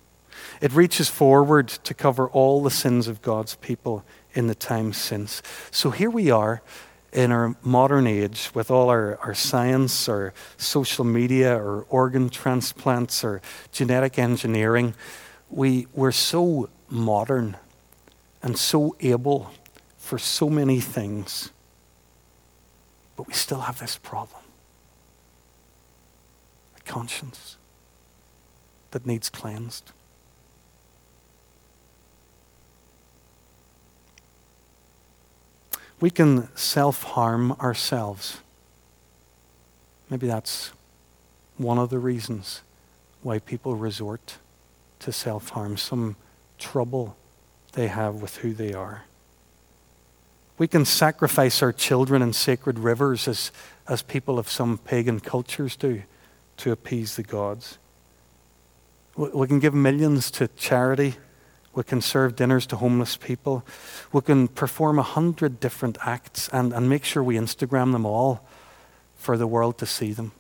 It 0.60 0.72
reaches 0.72 1.08
forward 1.08 1.68
to 1.68 1.94
cover 1.94 2.28
all 2.28 2.64
the 2.64 2.70
sins 2.72 3.06
of 3.06 3.22
God's 3.22 3.54
people 3.54 4.04
in 4.34 4.48
the 4.48 4.56
times 4.56 4.96
since. 4.96 5.40
So 5.70 5.90
here 5.92 6.10
we 6.10 6.32
are 6.32 6.62
in 7.12 7.32
our 7.32 7.56
modern 7.62 8.06
age, 8.06 8.50
with 8.54 8.70
all 8.70 8.90
our, 8.90 9.16
our 9.18 9.34
science, 9.34 10.08
our 10.08 10.34
social 10.56 11.04
media, 11.04 11.54
our 11.54 11.82
organ 11.88 12.28
transplants, 12.28 13.24
our 13.24 13.40
genetic 13.72 14.18
engineering, 14.18 14.94
we, 15.50 15.86
we're 15.94 16.12
so 16.12 16.68
modern 16.90 17.56
and 18.42 18.58
so 18.58 18.94
able 19.00 19.50
for 19.96 20.18
so 20.18 20.48
many 20.48 20.80
things, 20.80 21.50
but 23.16 23.26
we 23.26 23.32
still 23.32 23.60
have 23.60 23.78
this 23.78 23.96
problem 23.96 24.42
a 26.76 26.80
conscience 26.82 27.56
that 28.90 29.06
needs 29.06 29.28
cleansed. 29.28 29.92
We 36.00 36.10
can 36.10 36.54
self 36.56 37.02
harm 37.02 37.52
ourselves. 37.52 38.38
Maybe 40.10 40.26
that's 40.26 40.72
one 41.56 41.78
of 41.78 41.90
the 41.90 41.98
reasons 41.98 42.62
why 43.22 43.40
people 43.40 43.74
resort 43.74 44.38
to 45.00 45.12
self 45.12 45.50
harm, 45.50 45.76
some 45.76 46.16
trouble 46.58 47.16
they 47.72 47.88
have 47.88 48.16
with 48.16 48.38
who 48.38 48.52
they 48.52 48.72
are. 48.72 49.04
We 50.56 50.66
can 50.66 50.84
sacrifice 50.84 51.62
our 51.62 51.72
children 51.72 52.20
in 52.20 52.32
sacred 52.32 52.80
rivers 52.80 53.28
as, 53.28 53.52
as 53.86 54.02
people 54.02 54.38
of 54.38 54.48
some 54.48 54.78
pagan 54.78 55.20
cultures 55.20 55.76
do 55.76 56.02
to 56.56 56.72
appease 56.72 57.14
the 57.14 57.22
gods. 57.22 57.78
We 59.16 59.46
can 59.46 59.60
give 59.60 59.74
millions 59.74 60.30
to 60.32 60.48
charity 60.48 61.14
we 61.78 61.84
can 61.84 62.00
serve 62.00 62.34
dinners 62.34 62.66
to 62.66 62.76
homeless 62.76 63.16
people. 63.16 63.64
We 64.12 64.20
can 64.22 64.48
perform 64.48 64.98
a 64.98 65.02
hundred 65.02 65.60
different 65.60 65.96
acts 66.04 66.48
and, 66.52 66.72
and 66.72 66.88
make 66.88 67.04
sure 67.04 67.22
we 67.22 67.36
Instagram 67.36 67.92
them 67.92 68.04
all 68.04 68.44
for 69.14 69.36
the 69.36 69.46
world 69.46 69.78
to 69.78 69.86
see 69.86 70.12
them. 70.12 70.32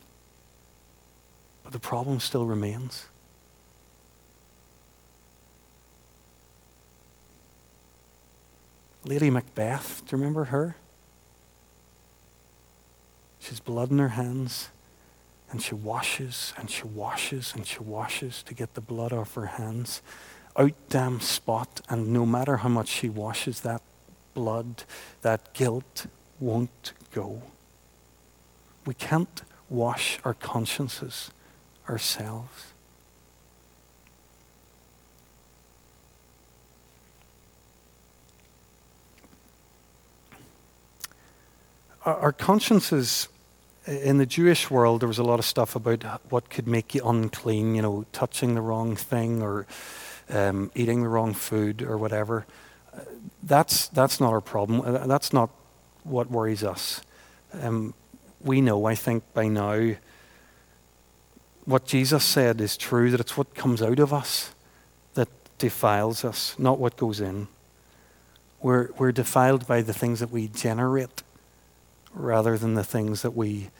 But 1.62 1.72
the 1.72 1.78
problem 1.78 2.18
still 2.18 2.44
remains. 2.44 3.06
Lady 9.04 9.30
Macbeth, 9.30 10.02
do 10.06 10.16
you 10.16 10.18
remember 10.20 10.46
her? 10.46 10.74
She's 13.38 13.60
blood 13.60 13.92
in 13.92 14.00
her 14.00 14.08
hands, 14.08 14.70
and 15.52 15.62
she 15.62 15.76
washes 15.76 16.52
and 16.56 16.68
she 16.68 16.82
washes 16.82 17.52
and 17.54 17.64
she 17.64 17.78
washes 17.78 18.42
to 18.42 18.54
get 18.54 18.74
the 18.74 18.80
blood 18.80 19.12
off 19.12 19.34
her 19.34 19.46
hands 19.46 20.02
out 20.58 20.74
damn 20.88 21.20
spot, 21.20 21.80
and 21.88 22.12
no 22.12 22.26
matter 22.26 22.58
how 22.58 22.68
much 22.68 22.88
she 22.88 23.08
washes, 23.08 23.60
that 23.60 23.80
blood, 24.34 24.82
that 25.22 25.54
guilt 25.54 26.06
won't 26.40 26.92
go. 27.12 27.42
We 28.84 28.94
can't 28.94 29.42
wash 29.70 30.18
our 30.24 30.34
consciences 30.34 31.30
ourselves. 31.88 32.72
Our 42.04 42.32
consciences 42.32 43.28
in 43.86 44.16
the 44.16 44.24
Jewish 44.24 44.70
world, 44.70 45.02
there 45.02 45.08
was 45.08 45.18
a 45.18 45.22
lot 45.22 45.38
of 45.38 45.44
stuff 45.44 45.76
about 45.76 46.02
what 46.30 46.48
could 46.48 46.66
make 46.66 46.94
you 46.94 47.02
unclean, 47.04 47.74
you 47.74 47.82
know, 47.82 48.06
touching 48.12 48.54
the 48.54 48.62
wrong 48.62 48.96
thing 48.96 49.42
or 49.42 49.66
um, 50.30 50.70
eating 50.74 51.02
the 51.02 51.08
wrong 51.08 51.34
food 51.34 51.82
or 51.82 51.96
whatever. 51.96 52.46
That's, 53.42 53.88
that's 53.88 54.20
not 54.20 54.32
our 54.32 54.40
problem. 54.40 54.80
Uh, 54.80 55.06
that's 55.06 55.32
not 55.32 55.50
what 56.04 56.30
worries 56.30 56.64
us. 56.64 57.00
Um, 57.52 57.94
we 58.40 58.60
know, 58.60 58.84
I 58.84 58.94
think, 58.94 59.22
by 59.34 59.48
now, 59.48 59.94
what 61.64 61.84
Jesus 61.84 62.24
said 62.24 62.60
is 62.60 62.76
true 62.76 63.10
that 63.10 63.20
it's 63.20 63.36
what 63.36 63.54
comes 63.54 63.82
out 63.82 63.98
of 63.98 64.12
us 64.12 64.54
that 65.14 65.28
defiles 65.58 66.24
us, 66.24 66.54
not 66.58 66.78
what 66.78 66.96
goes 66.96 67.20
in. 67.20 67.48
We're, 68.60 68.90
we're 68.96 69.12
defiled 69.12 69.66
by 69.66 69.82
the 69.82 69.92
things 69.92 70.20
that 70.20 70.30
we 70.30 70.48
generate 70.48 71.22
rather 72.14 72.56
than 72.56 72.74
the 72.74 72.84
things 72.84 73.22
that 73.22 73.32
we 73.32 73.70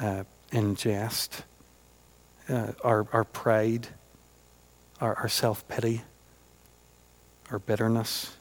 uh, 0.00 0.24
ingest. 0.50 1.42
Uh, 2.48 2.72
our, 2.82 3.06
our 3.12 3.24
pride, 3.24 3.88
our, 5.00 5.14
our 5.16 5.28
self 5.28 5.66
pity, 5.68 6.02
our 7.50 7.58
bitterness, 7.58 8.36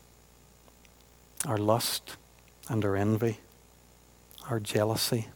our 1.45 1.57
lust 1.57 2.17
and 2.69 2.83
our 2.83 2.95
envy, 2.95 3.39
our 4.49 4.59
jealousy, 4.59 5.27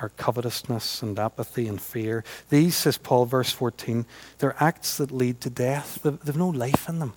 our 0.00 0.10
covetousness 0.10 1.02
and 1.02 1.18
apathy 1.18 1.68
and 1.68 1.80
fear. 1.80 2.24
These, 2.48 2.76
says 2.76 2.98
Paul, 2.98 3.26
verse 3.26 3.50
14, 3.52 4.06
they're 4.38 4.56
acts 4.60 4.96
that 4.98 5.10
lead 5.10 5.40
to 5.42 5.50
death. 5.50 6.00
They've, 6.02 6.18
they've 6.20 6.36
no 6.36 6.48
life 6.48 6.88
in 6.88 6.98
them. 6.98 7.14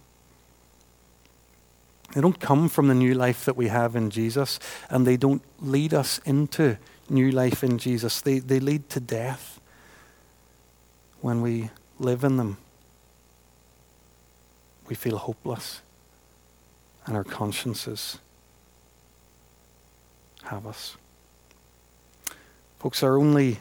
They 2.13 2.21
don't 2.21 2.39
come 2.39 2.69
from 2.69 2.88
the 2.88 2.95
new 2.95 3.13
life 3.13 3.45
that 3.45 3.56
we 3.56 3.67
have 3.67 3.95
in 3.95 4.10
Jesus, 4.10 4.60
and 4.89 5.06
they 5.06 5.15
don't 5.15 5.43
lead 5.60 5.93
us 5.93 6.19
into 6.25 6.78
new 7.08 7.30
life 7.30 7.63
in 7.63 7.78
Jesus. 7.78 8.21
They, 8.21 8.39
they 8.39 8.60
lead 8.60 8.89
to 8.89 8.99
death 8.99 9.60
when 11.21 11.41
we 11.41 11.69
live 11.99 12.23
in 12.23 12.38
them 12.38 12.58
we 14.89 14.95
feel 14.95 15.17
hopeless 15.17 15.82
and 17.06 17.15
our 17.15 17.23
consciences 17.23 18.17
have 20.43 20.65
us. 20.65 20.97
Folks, 22.80 23.04
our 23.04 23.17
only, 23.17 23.60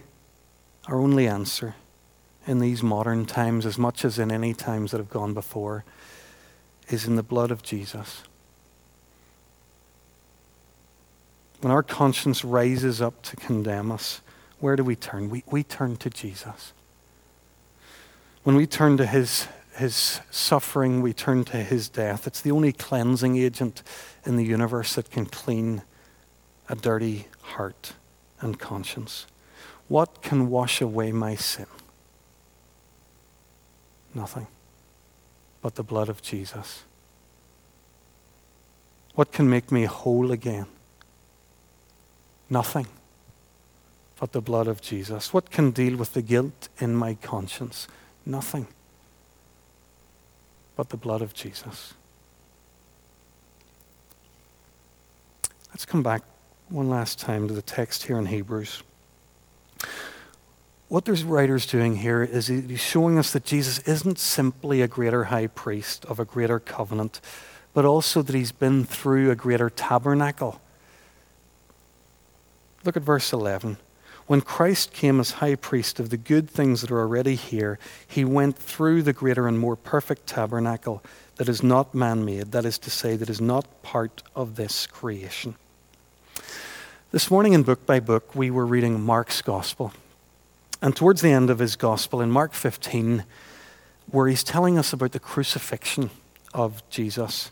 our 0.87 0.99
only 0.99 1.29
answer 1.29 1.75
in 2.47 2.61
these 2.61 2.83
modern 2.83 3.27
times, 3.27 3.67
as 3.67 3.77
much 3.77 4.05
as 4.05 4.19
in 4.19 4.33
any 4.33 4.55
times 4.55 4.91
that 4.91 4.99
have 4.99 5.11
gone 5.11 5.35
before, 5.35 5.85
is 6.89 7.07
in 7.07 7.17
the 7.17 7.23
blood 7.23 7.51
of 7.51 7.63
Jesus. 7.63 8.23
When 11.61 11.71
our 11.71 11.83
conscience 11.83 12.45
rises 12.45 13.03
up 13.03 13.21
to 13.23 13.37
condemn 13.37 13.93
us, 13.93 14.23
where 14.61 14.77
do 14.77 14.85
we 14.85 14.97
turn? 14.97 15.29
We, 15.29 15.43
we 15.51 15.63
turn 15.63 15.97
to 15.97 16.09
Jesus. 16.09 16.73
When 18.45 18.57
we 18.57 18.67
turn 18.67 18.97
to 18.97 19.07
his 19.07 19.47
his 19.79 20.21
suffering, 20.31 21.01
we 21.01 21.13
turn 21.13 21.45
to 21.45 21.59
his 21.59 21.89
death. 21.89 22.27
It's 22.27 22.41
the 22.41 22.51
only 22.51 22.73
cleansing 22.73 23.37
agent 23.37 23.83
in 24.25 24.37
the 24.37 24.45
universe 24.45 24.95
that 24.97 25.11
can 25.11 25.27
clean 25.27 25.83
a 26.69 26.75
dirty 26.75 27.29
heart 27.41 27.93
and 28.41 28.59
conscience. 28.59 29.27
What 29.89 30.23
can 30.23 30.51
wash 30.51 30.81
away 30.81 31.13
my 31.13 31.35
sin? 31.35 31.67
Nothing 34.15 34.49
but 35.63 35.77
the 35.77 35.83
blood 35.83 36.09
of 36.09 36.23
Jesus. 36.23 36.85
What 39.15 39.33
can 39.33 39.49
make 39.49 39.73
me 39.73 39.85
whole 39.85 40.31
again? 40.31 40.67
Nothing 42.51 42.87
but 44.21 44.33
the 44.33 44.41
blood 44.41 44.67
of 44.67 44.81
Jesus. 44.81 45.33
What 45.33 45.51
can 45.51 45.71
deal 45.71 45.97
with 45.97 46.15
the 46.15 46.23
guilt 46.23 46.69
in 46.79 46.95
my 46.95 47.15
conscience? 47.15 47.89
Nothing 48.27 48.67
but 50.79 50.91
the 50.91 50.97
blood 50.97 51.23
of 51.23 51.35
Jesus. 51.35 51.95
Let's 55.71 55.85
come 55.85 56.05
back 56.05 56.23
one 56.69 56.89
last 56.89 57.19
time 57.19 57.49
to 57.49 57.53
the 57.53 57.63
text 57.63 58.05
here 58.05 58.17
in 58.17 58.27
Hebrews. 58.27 58.85
What 60.87 61.05
the 61.05 61.15
writer's 61.15 61.67
doing 61.67 61.97
here 61.97 62.23
is 62.23 62.47
he's 62.47 62.79
showing 62.79 63.19
us 63.19 63.33
that 63.33 63.45
Jesus 63.45 63.81
isn't 63.81 64.21
simply 64.21 64.81
a 64.81 64.87
greater 64.87 65.25
high 65.25 65.49
priest 65.49 66.05
of 66.05 66.21
a 66.21 66.25
greater 66.25 66.61
covenant, 66.61 67.21
but 67.75 67.85
also 67.85 68.23
that 68.23 68.37
he's 68.37 68.53
been 68.53 68.85
through 68.85 69.33
a 69.33 69.35
greater 69.35 69.69
tabernacle. 69.69 70.61
Look 72.85 72.97
at 72.97 73.03
verse 73.03 73.33
11. 73.33 73.79
When 74.29 74.43
Christ 74.43 74.93
came 74.93 75.21
as 75.21 75.31
high 75.31 75.55
priest 75.55 75.99
of 75.99 76.11
the 76.11 76.19
good 76.19 76.51
things 76.51 76.83
that 76.83 76.91
are 76.91 77.01
already 77.01 77.35
here, 77.35 77.79
he 78.07 78.27
went 78.27 78.59
through 78.59 79.03
the 79.03 79.15
greater 79.15 79.49
and 79.49 79.59
more 79.59 79.75
perfect 79.75 80.27
tabernacle 80.27 81.03
that 81.37 81.49
is 81.49 81.63
not 81.63 81.95
man 81.95 82.27
made, 82.27 82.53
that 82.53 82.67
is 82.67 82.77
to 82.81 82.91
say, 82.91 83.17
that 83.17 83.31
is 83.31 83.41
not 83.41 83.83
part 83.83 84.23
of 84.37 84.57
this 84.57 84.87
creation. 84.87 85.55
This 87.11 87.31
morning 87.31 87.55
in 87.55 87.63
Book 87.63 87.87
by 87.87 88.01
Book, 88.01 88.35
we 88.35 88.51
were 88.51 88.67
reading 88.67 89.01
Mark's 89.01 89.41
Gospel. 89.41 89.95
And 90.83 90.95
towards 90.95 91.23
the 91.23 91.33
end 91.33 91.49
of 91.49 91.59
his 91.59 91.75
Gospel, 91.75 92.21
in 92.21 92.31
Mark 92.31 92.53
15, 92.53 93.25
where 94.11 94.29
he's 94.29 94.45
telling 94.45 94.79
us 94.79 94.93
about 94.93 95.13
the 95.13 95.21
crucifixion 95.21 96.11
of 96.53 96.83
Jesus, 96.91 97.51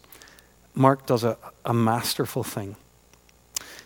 Mark 0.74 1.06
does 1.06 1.24
a, 1.24 1.38
a 1.64 1.72
masterful 1.72 2.44
thing. 2.44 2.76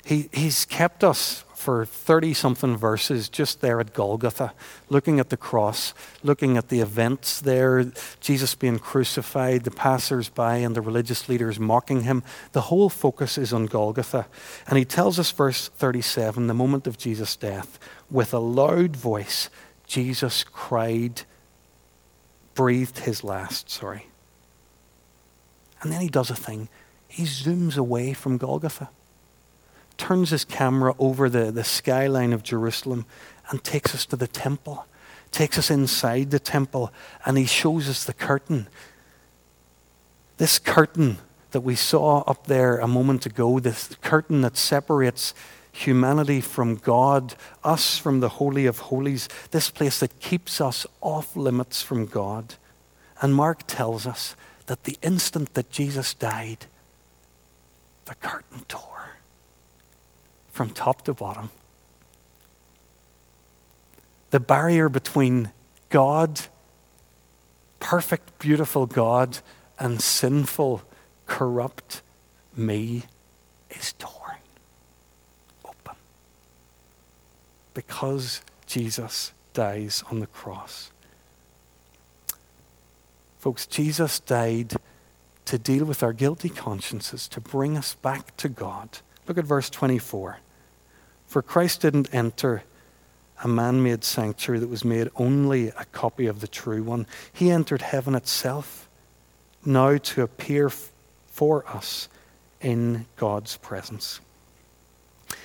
He, 0.05 0.29
he's 0.33 0.65
kept 0.65 1.05
us 1.05 1.45
for 1.61 1.85
30 1.85 2.33
something 2.33 2.75
verses 2.75 3.29
just 3.29 3.61
there 3.61 3.81
at 3.81 3.93
Golgotha, 3.93 4.55
looking 4.89 5.21
at 5.21 5.29
the 5.29 5.37
cross, 5.37 5.93
looking 6.23 6.57
at 6.57 6.71
the 6.71 6.81
events 6.81 7.39
there, 7.39 7.93
Jesus 8.19 8.55
being 8.55 8.79
crucified, 8.79 9.65
the 9.65 9.71
passers 9.71 10.31
by 10.31 10.57
and 10.57 10.75
the 10.75 10.81
religious 10.81 11.29
leaders 11.29 11.61
mocking 11.61 12.05
him. 12.05 12.23
The 12.53 12.63
whole 12.63 12.89
focus 12.89 13.37
is 13.37 13.53
on 13.53 13.67
Golgotha. 13.67 14.27
And 14.67 14.79
he 14.79 14.87
tells 14.87 15.19
us, 15.19 15.31
verse 15.31 15.69
37, 15.69 16.47
the 16.47 16.55
moment 16.55 16.87
of 16.87 16.97
Jesus' 16.97 17.37
death, 17.37 17.79
with 18.11 18.33
a 18.33 18.39
loud 18.39 18.97
voice, 18.97 19.51
Jesus 19.87 20.45
cried, 20.45 21.23
breathed 22.55 23.01
his 23.01 23.23
last, 23.23 23.69
sorry. 23.69 24.07
And 25.83 25.93
then 25.93 26.01
he 26.01 26.09
does 26.09 26.31
a 26.31 26.37
thing. 26.37 26.71
He 27.07 27.25
zooms 27.25 27.77
away 27.77 28.15
from 28.15 28.39
Golgotha 28.39 28.89
turns 30.01 30.31
his 30.31 30.47
camera 30.47 30.95
over 30.99 31.29
the, 31.29 31.53
the 31.53 31.63
skyline 31.63 32.33
of 32.33 32.43
Jerusalem 32.43 33.05
and 33.51 33.63
takes 33.63 33.95
us 33.95 34.07
to 34.07 34.17
the 34.17 34.27
temple, 34.27 34.87
takes 35.31 35.59
us 35.59 35.71
inside 35.71 36.31
the 36.31 36.39
temple, 36.39 36.91
and 37.27 37.37
he 37.37 37.45
shows 37.45 37.87
us 37.87 38.05
the 38.05 38.15
curtain. 38.15 38.67
This 40.39 40.59
curtain 40.59 41.19
that 41.51 41.61
we 41.61 41.75
saw 41.75 42.21
up 42.21 42.47
there 42.47 42.79
a 42.79 42.89
moment 42.89 43.27
ago, 43.27 43.61
this 43.61 43.95
curtain 44.01 44.41
that 44.41 44.57
separates 44.57 45.35
humanity 45.71 46.41
from 46.41 46.77
God, 46.77 47.35
us 47.63 47.99
from 47.99 48.21
the 48.21 48.31
Holy 48.31 48.65
of 48.65 48.79
Holies, 48.79 49.29
this 49.51 49.69
place 49.69 50.01
that 50.01 50.19
keeps 50.19 50.63
us 50.63 50.87
off 51.03 51.37
limits 51.37 51.83
from 51.83 52.07
God. 52.07 52.55
And 53.21 53.35
Mark 53.35 53.65
tells 53.67 54.07
us 54.07 54.35
that 54.65 54.85
the 54.85 54.97
instant 55.03 55.53
that 55.53 55.71
Jesus 55.71 56.15
died, 56.15 56.65
the 58.07 58.15
curtain 58.15 58.65
tore 58.67 58.90
from 60.51 60.71
top 60.71 61.03
to 61.03 61.15
bottom. 61.15 61.51
The 64.31 64.41
barrier 64.41 64.89
between 64.89 65.51
God, 65.89 66.41
perfect, 67.81 68.39
beautiful 68.39 68.87
God, 68.87 69.39
and 69.79 70.01
sinful, 70.01 70.83
corrupt 71.27 72.03
me 72.57 73.05
is 73.71 73.95
torn 73.99 74.37
open. 75.65 75.97
Because 77.75 78.43
Jesus 78.67 79.33
dies 79.53 80.05
on 80.11 80.21
the 80.21 80.27
cross. 80.27 80.91
Folks, 83.39 83.67
Jesus 83.67 84.21
died 84.21 84.75
to 85.47 85.59
deal 85.59 85.85
with 85.85 86.03
our 86.03 86.13
guilty 86.13 86.49
consciences, 86.49 87.27
to 87.29 87.41
bring 87.41 87.77
us 87.77 87.95
back 87.95 88.37
to 88.37 88.49
God. 88.49 88.99
Look 89.31 89.39
at 89.39 89.45
verse 89.45 89.71
24. 89.71 90.39
For 91.29 91.41
Christ 91.41 91.83
didn't 91.83 92.13
enter 92.13 92.65
a 93.45 93.47
man 93.47 93.81
made 93.81 94.03
sanctuary 94.03 94.59
that 94.59 94.69
was 94.69 94.85
made 94.85 95.09
only 95.15 95.69
a 95.69 95.85
copy 95.93 96.27
of 96.27 96.41
the 96.41 96.49
true 96.49 96.83
one. 96.83 97.07
He 97.33 97.49
entered 97.53 97.81
heaven 97.81 98.17
itself, 98.17 98.89
now 99.65 99.99
to 99.99 100.23
appear 100.23 100.69
for 101.29 101.65
us 101.69 102.09
in 102.61 103.07
God's 103.15 103.57
presence. 103.59 104.19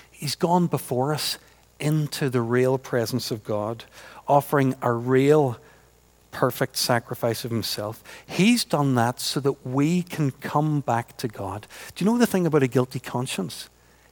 He's 0.10 0.34
gone 0.34 0.66
before 0.66 1.14
us 1.14 1.38
into 1.80 2.32
the 2.32 2.42
real 2.42 2.80
presence 2.80 3.30
of 3.30 3.44
God, 3.44 3.84
offering 4.28 4.74
a 4.82 4.92
real 4.92 5.60
perfect 6.32 6.76
sacrifice 6.76 7.46
of 7.46 7.52
himself. 7.52 8.04
He's 8.26 8.66
done 8.66 8.96
that 8.96 9.20
so 9.20 9.40
that 9.42 9.64
we 9.64 10.02
can 10.02 10.32
come 10.32 10.80
back 10.80 11.18
to 11.18 11.28
God. 11.28 11.68
Do 11.94 12.04
you 12.04 12.10
know 12.10 12.18
the 12.18 12.26
thing 12.26 12.48
about 12.48 12.64
a 12.64 12.68
guilty 12.68 13.00
conscience? 13.00 13.70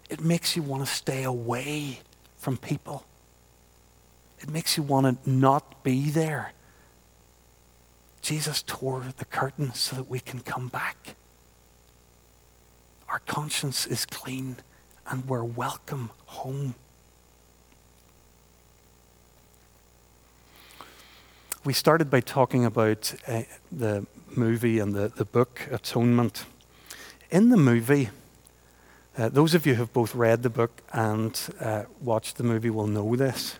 It 0.09 0.21
makes 0.21 0.55
you 0.55 0.63
want 0.63 0.85
to 0.85 0.91
stay 0.91 1.23
away 1.23 1.99
from 2.37 2.57
people. 2.57 3.05
It 4.39 4.49
makes 4.49 4.77
you 4.77 4.83
want 4.83 5.23
to 5.23 5.29
not 5.29 5.83
be 5.83 6.09
there. 6.09 6.51
Jesus 8.21 8.63
tore 8.63 9.05
the 9.17 9.25
curtain 9.25 9.73
so 9.73 9.95
that 9.95 10.09
we 10.09 10.19
can 10.19 10.39
come 10.39 10.67
back. 10.67 11.15
Our 13.09 13.19
conscience 13.19 13.85
is 13.85 14.05
clean 14.05 14.57
and 15.07 15.27
we're 15.27 15.43
welcome 15.43 16.09
home. 16.25 16.75
We 21.65 21.73
started 21.73 22.09
by 22.09 22.19
talking 22.19 22.65
about 22.65 23.13
uh, 23.27 23.43
the 23.71 24.05
movie 24.35 24.79
and 24.79 24.93
the, 24.93 25.07
the 25.07 25.25
book 25.25 25.61
Atonement. 25.71 26.45
In 27.31 27.49
the 27.49 27.57
movie, 27.57 28.09
uh, 29.17 29.29
those 29.29 29.53
of 29.53 29.65
you 29.65 29.75
who 29.75 29.81
have 29.81 29.93
both 29.93 30.15
read 30.15 30.41
the 30.41 30.49
book 30.49 30.81
and 30.91 31.39
uh, 31.59 31.83
watched 32.01 32.37
the 32.37 32.43
movie 32.43 32.69
will 32.69 32.87
know 32.87 33.15
this. 33.15 33.59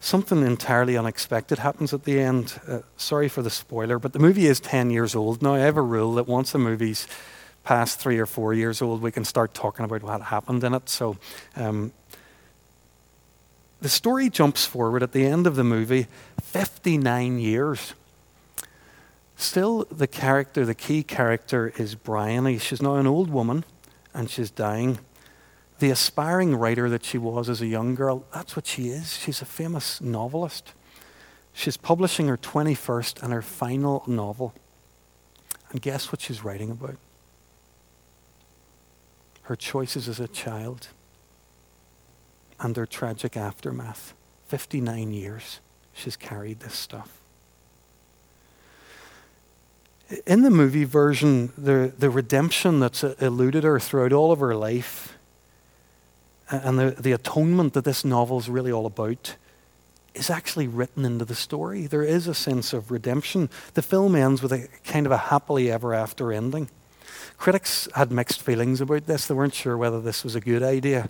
Something 0.00 0.44
entirely 0.44 0.96
unexpected 0.96 1.60
happens 1.60 1.94
at 1.94 2.04
the 2.04 2.18
end. 2.18 2.60
Uh, 2.66 2.80
sorry 2.96 3.28
for 3.28 3.40
the 3.40 3.50
spoiler, 3.50 3.98
but 3.98 4.12
the 4.12 4.18
movie 4.18 4.46
is 4.46 4.58
10 4.60 4.90
years 4.90 5.14
old 5.14 5.42
now. 5.42 5.54
I 5.54 5.60
have 5.60 5.76
a 5.76 5.82
rule 5.82 6.14
that 6.14 6.26
once 6.26 6.54
a 6.54 6.58
movie's 6.58 7.06
past 7.62 8.00
three 8.00 8.18
or 8.18 8.26
four 8.26 8.52
years 8.52 8.82
old, 8.82 9.00
we 9.00 9.12
can 9.12 9.24
start 9.24 9.54
talking 9.54 9.84
about 9.84 10.02
what 10.02 10.20
happened 10.20 10.64
in 10.64 10.74
it. 10.74 10.88
So 10.88 11.16
um, 11.56 11.92
the 13.80 13.88
story 13.88 14.28
jumps 14.28 14.66
forward 14.66 15.02
at 15.02 15.12
the 15.12 15.24
end 15.24 15.46
of 15.46 15.54
the 15.54 15.64
movie 15.64 16.08
59 16.42 17.38
years. 17.38 17.94
Still, 19.36 19.86
the 19.90 20.06
character, 20.06 20.66
the 20.66 20.74
key 20.74 21.02
character, 21.02 21.72
is 21.78 21.94
Briony. 21.94 22.58
She's 22.58 22.82
now 22.82 22.96
an 22.96 23.06
old 23.06 23.30
woman 23.30 23.64
and 24.14 24.30
she's 24.30 24.50
dying. 24.50 24.98
The 25.80 25.90
aspiring 25.90 26.54
writer 26.54 26.88
that 26.88 27.04
she 27.04 27.18
was 27.18 27.48
as 27.48 27.60
a 27.60 27.66
young 27.66 27.94
girl, 27.94 28.24
that's 28.32 28.56
what 28.56 28.66
she 28.66 28.88
is. 28.88 29.18
She's 29.18 29.42
a 29.42 29.44
famous 29.44 30.00
novelist. 30.00 30.72
She's 31.52 31.76
publishing 31.76 32.28
her 32.28 32.36
21st 32.36 33.22
and 33.22 33.32
her 33.32 33.42
final 33.42 34.04
novel. 34.06 34.54
And 35.70 35.82
guess 35.82 36.12
what 36.12 36.20
she's 36.20 36.44
writing 36.44 36.70
about? 36.70 36.96
Her 39.42 39.56
choices 39.56 40.08
as 40.08 40.20
a 40.20 40.28
child 40.28 40.88
and 42.60 42.74
their 42.74 42.86
tragic 42.86 43.36
aftermath. 43.36 44.14
59 44.46 45.12
years 45.12 45.60
she's 45.92 46.16
carried 46.16 46.60
this 46.60 46.74
stuff 46.74 47.23
in 50.26 50.42
the 50.42 50.50
movie 50.50 50.84
version, 50.84 51.52
the, 51.56 51.92
the 51.98 52.10
redemption 52.10 52.80
that's 52.80 53.02
eluded 53.02 53.64
her 53.64 53.80
throughout 53.80 54.12
all 54.12 54.32
of 54.32 54.40
her 54.40 54.54
life 54.54 55.14
and 56.50 56.78
the, 56.78 56.90
the 56.90 57.12
atonement 57.12 57.72
that 57.74 57.84
this 57.84 58.04
novel 58.04 58.38
is 58.38 58.48
really 58.48 58.72
all 58.72 58.86
about 58.86 59.36
is 60.14 60.30
actually 60.30 60.68
written 60.68 61.04
into 61.04 61.24
the 61.24 61.34
story. 61.34 61.86
There 61.86 62.02
is 62.02 62.28
a 62.28 62.34
sense 62.34 62.72
of 62.72 62.90
redemption. 62.90 63.50
The 63.74 63.82
film 63.82 64.14
ends 64.14 64.42
with 64.42 64.52
a 64.52 64.68
kind 64.84 65.06
of 65.06 65.12
a 65.12 65.16
happily 65.16 65.70
ever 65.70 65.92
after 65.92 66.32
ending. 66.32 66.68
Critics 67.36 67.88
had 67.94 68.12
mixed 68.12 68.40
feelings 68.40 68.80
about 68.80 69.06
this. 69.06 69.26
They 69.26 69.34
weren't 69.34 69.54
sure 69.54 69.76
whether 69.76 70.00
this 70.00 70.22
was 70.22 70.36
a 70.36 70.40
good 70.40 70.62
idea 70.62 71.08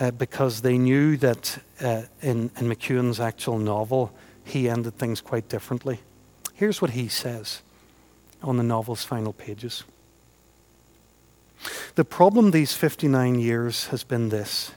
uh, 0.00 0.10
because 0.10 0.62
they 0.62 0.76
knew 0.76 1.16
that 1.18 1.62
uh, 1.80 2.02
in, 2.20 2.50
in 2.56 2.68
McEwan's 2.68 3.20
actual 3.20 3.58
novel, 3.58 4.12
he 4.44 4.68
ended 4.68 4.96
things 4.96 5.20
quite 5.20 5.48
differently. 5.48 6.00
Here's 6.54 6.82
what 6.82 6.90
he 6.90 7.06
says 7.06 7.62
on 8.42 8.56
the 8.56 8.62
novel's 8.62 9.04
final 9.04 9.32
pages. 9.32 9.84
The 11.94 12.04
problem 12.04 12.50
these 12.50 12.72
59 12.72 13.38
years 13.38 13.88
has 13.88 14.04
been 14.04 14.28
this 14.28 14.72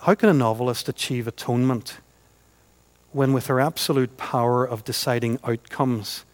How 0.00 0.14
can 0.14 0.28
a 0.28 0.34
novelist 0.34 0.88
achieve 0.88 1.26
atonement 1.26 1.98
when, 3.12 3.32
with 3.32 3.46
her 3.46 3.60
absolute 3.60 4.16
power 4.16 4.64
of 4.64 4.84
deciding 4.84 5.40
outcomes, 5.42 6.24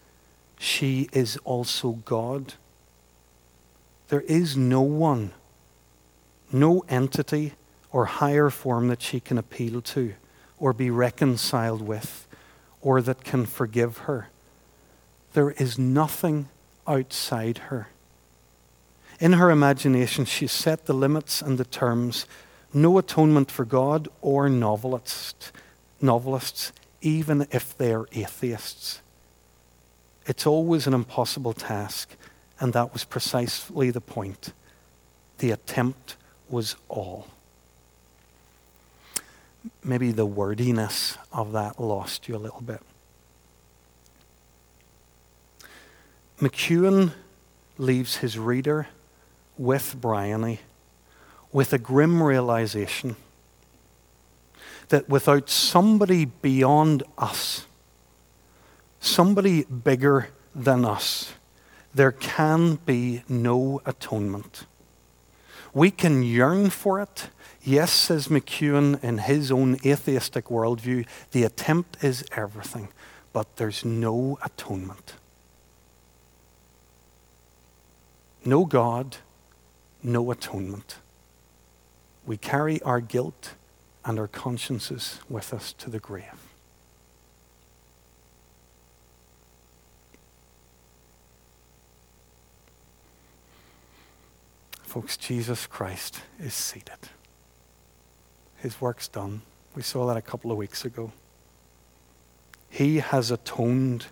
she 0.58 1.08
is 1.12 1.36
also 1.44 1.92
God? 2.04 2.54
There 4.08 4.22
is 4.22 4.56
no 4.56 4.82
one, 4.82 5.32
no 6.52 6.84
entity 6.88 7.54
or 7.90 8.06
higher 8.06 8.50
form 8.50 8.88
that 8.88 9.00
she 9.00 9.20
can 9.20 9.38
appeal 9.38 9.80
to 9.80 10.14
or 10.58 10.72
be 10.72 10.90
reconciled 10.90 11.82
with 11.82 12.26
or 12.82 13.00
that 13.00 13.24
can 13.24 13.46
forgive 13.46 13.98
her. 13.98 14.28
There 15.32 15.50
is 15.52 15.78
nothing 15.78 16.48
outside 16.86 17.58
her. 17.58 17.88
In 19.20 19.34
her 19.34 19.50
imagination, 19.50 20.24
she 20.24 20.46
set 20.46 20.86
the 20.86 20.92
limits 20.92 21.40
and 21.40 21.56
the 21.56 21.64
terms. 21.64 22.26
No 22.74 22.98
atonement 22.98 23.50
for 23.50 23.64
God 23.64 24.08
or 24.20 24.48
novelists, 24.48 25.52
novelists, 26.00 26.72
even 27.00 27.46
if 27.50 27.76
they 27.76 27.92
are 27.92 28.08
atheists. 28.12 29.00
It's 30.26 30.46
always 30.46 30.86
an 30.86 30.94
impossible 30.94 31.52
task, 31.52 32.16
and 32.60 32.72
that 32.72 32.92
was 32.92 33.04
precisely 33.04 33.90
the 33.90 34.00
point. 34.00 34.52
The 35.38 35.50
attempt 35.50 36.16
was 36.48 36.76
all. 36.88 37.28
Maybe 39.84 40.12
the 40.12 40.26
wordiness 40.26 41.16
of 41.32 41.52
that 41.52 41.80
lost 41.80 42.28
you 42.28 42.36
a 42.36 42.38
little 42.38 42.60
bit. 42.60 42.80
McEwan 46.42 47.12
leaves 47.78 48.16
his 48.16 48.36
reader 48.36 48.88
with 49.56 49.94
Briony, 50.00 50.58
with 51.52 51.72
a 51.72 51.78
grim 51.78 52.20
realization 52.20 53.14
that 54.88 55.08
without 55.08 55.48
somebody 55.48 56.24
beyond 56.24 57.04
us, 57.16 57.66
somebody 58.98 59.62
bigger 59.62 60.30
than 60.52 60.84
us, 60.84 61.32
there 61.94 62.10
can 62.10 62.74
be 62.86 63.22
no 63.28 63.80
atonement. 63.86 64.66
We 65.72 65.92
can 65.92 66.24
yearn 66.24 66.70
for 66.70 67.00
it. 67.00 67.28
Yes, 67.62 67.92
says 67.92 68.26
McEwan 68.26 69.00
in 69.04 69.18
his 69.18 69.52
own 69.52 69.78
atheistic 69.86 70.46
worldview, 70.46 71.06
the 71.30 71.44
attempt 71.44 72.02
is 72.02 72.24
everything, 72.36 72.88
but 73.32 73.54
there's 73.58 73.84
no 73.84 74.40
atonement. 74.42 75.14
No 78.44 78.64
God, 78.64 79.18
no 80.02 80.30
atonement. 80.30 80.96
We 82.26 82.36
carry 82.36 82.82
our 82.82 83.00
guilt 83.00 83.54
and 84.04 84.18
our 84.18 84.28
consciences 84.28 85.20
with 85.28 85.54
us 85.54 85.72
to 85.74 85.90
the 85.90 86.00
grave. 86.00 86.24
Folks, 94.82 95.16
Jesus 95.16 95.66
Christ 95.66 96.20
is 96.38 96.52
seated. 96.52 97.08
His 98.56 98.80
work's 98.80 99.08
done. 99.08 99.42
We 99.74 99.82
saw 99.82 100.06
that 100.08 100.16
a 100.16 100.22
couple 100.22 100.50
of 100.50 100.58
weeks 100.58 100.84
ago. 100.84 101.12
He 102.68 102.98
has 102.98 103.30
atoned 103.30 104.06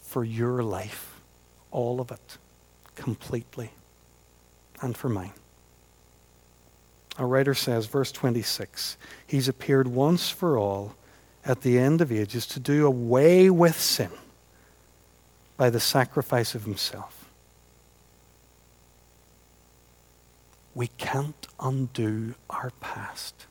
for 0.00 0.24
your 0.24 0.62
life, 0.62 1.20
all 1.70 2.00
of 2.00 2.10
it, 2.10 2.38
completely, 2.98 3.70
and 4.82 4.96
for 4.96 5.08
mine. 5.08 5.32
A 7.16 7.24
writer 7.24 7.54
says, 7.54 7.86
verse 7.86 8.12
26, 8.12 8.96
He's 9.26 9.48
appeared 9.48 9.88
once 9.88 10.30
for 10.30 10.58
all 10.58 10.96
at 11.44 11.62
the 11.62 11.78
end 11.78 12.00
of 12.00 12.12
ages 12.12 12.46
to 12.48 12.60
do 12.60 12.86
away 12.86 13.50
with 13.50 13.78
sin 13.78 14.10
by 15.56 15.70
the 15.70 15.80
sacrifice 15.80 16.54
of 16.54 16.64
Himself. 16.64 17.30
We 20.74 20.88
can't 20.98 21.46
undo 21.60 22.34
our 22.50 22.70
past. 22.80 23.46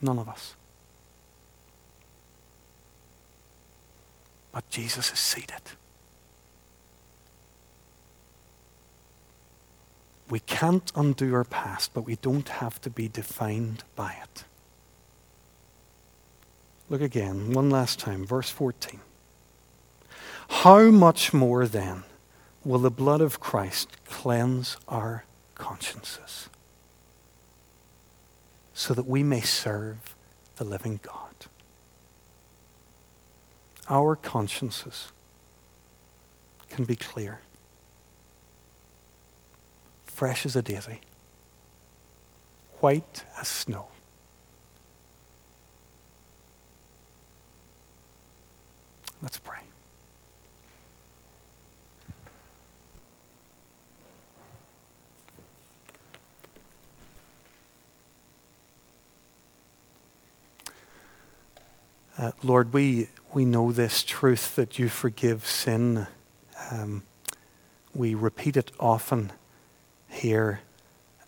None 0.00 0.18
of 0.18 0.28
us. 0.28 0.54
But 4.52 4.68
Jesus 4.70 5.12
is 5.12 5.18
seated. 5.18 5.62
We 10.28 10.40
can't 10.40 10.90
undo 10.94 11.34
our 11.34 11.44
past, 11.44 11.92
but 11.92 12.02
we 12.02 12.16
don't 12.16 12.48
have 12.48 12.80
to 12.82 12.90
be 12.90 13.08
defined 13.08 13.84
by 13.94 14.16
it. 14.22 14.44
Look 16.88 17.00
again, 17.00 17.52
one 17.52 17.70
last 17.70 17.98
time, 17.98 18.24
verse 18.24 18.50
14. 18.50 19.00
How 20.48 20.90
much 20.90 21.32
more 21.32 21.66
then? 21.66 22.04
will 22.64 22.78
the 22.78 22.90
blood 22.90 23.20
of 23.20 23.40
Christ 23.40 23.88
cleanse 24.06 24.76
our 24.88 25.24
consciences 25.54 26.48
so 28.72 28.94
that 28.94 29.06
we 29.06 29.22
may 29.22 29.42
serve 29.42 30.16
the 30.56 30.64
living 30.64 30.98
God. 31.02 31.34
Our 33.88 34.16
consciences 34.16 35.12
can 36.70 36.84
be 36.84 36.96
clear, 36.96 37.40
fresh 40.24 40.46
as 40.46 40.56
a 40.56 40.62
daisy, 40.62 41.00
white 42.80 43.24
as 43.38 43.46
snow. 43.46 43.88
Let's 49.20 49.36
pray. 49.36 49.58
Uh, 62.16 62.30
Lord, 62.42 62.72
we, 62.72 63.08
we 63.34 63.44
know 63.44 63.72
this 63.72 64.02
truth 64.02 64.56
that 64.56 64.78
you 64.78 64.88
forgive 64.88 65.44
sin. 65.44 66.06
Um, 66.70 67.02
we 67.94 68.14
repeat 68.14 68.56
it 68.56 68.70
often 68.80 69.30
here 70.14 70.60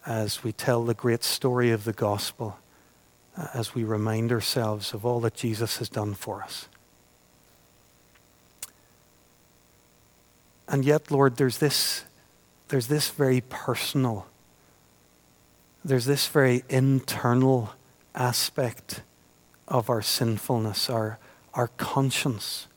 as 0.06 0.44
we 0.44 0.52
tell 0.52 0.84
the 0.84 0.94
great 0.94 1.24
story 1.24 1.72
of 1.72 1.84
the 1.84 1.92
gospel, 1.92 2.58
uh, 3.36 3.48
as 3.52 3.74
we 3.74 3.82
remind 3.82 4.30
ourselves 4.30 4.94
of 4.94 5.04
all 5.04 5.20
that 5.20 5.34
Jesus 5.34 5.78
has 5.78 5.88
done 5.88 6.14
for 6.14 6.42
us. 6.42 6.68
And 10.68 10.84
yet, 10.84 11.10
Lord, 11.10 11.36
there's 11.36 11.58
this, 11.58 12.04
there's 12.68 12.86
this 12.86 13.10
very 13.10 13.40
personal, 13.40 14.26
there's 15.84 16.06
this 16.06 16.28
very 16.28 16.64
internal 16.68 17.74
aspect 18.14 19.02
of 19.68 19.90
our 19.90 20.02
sinfulness, 20.02 20.88
our, 20.88 21.18
our 21.54 21.68
conscience, 21.76 22.68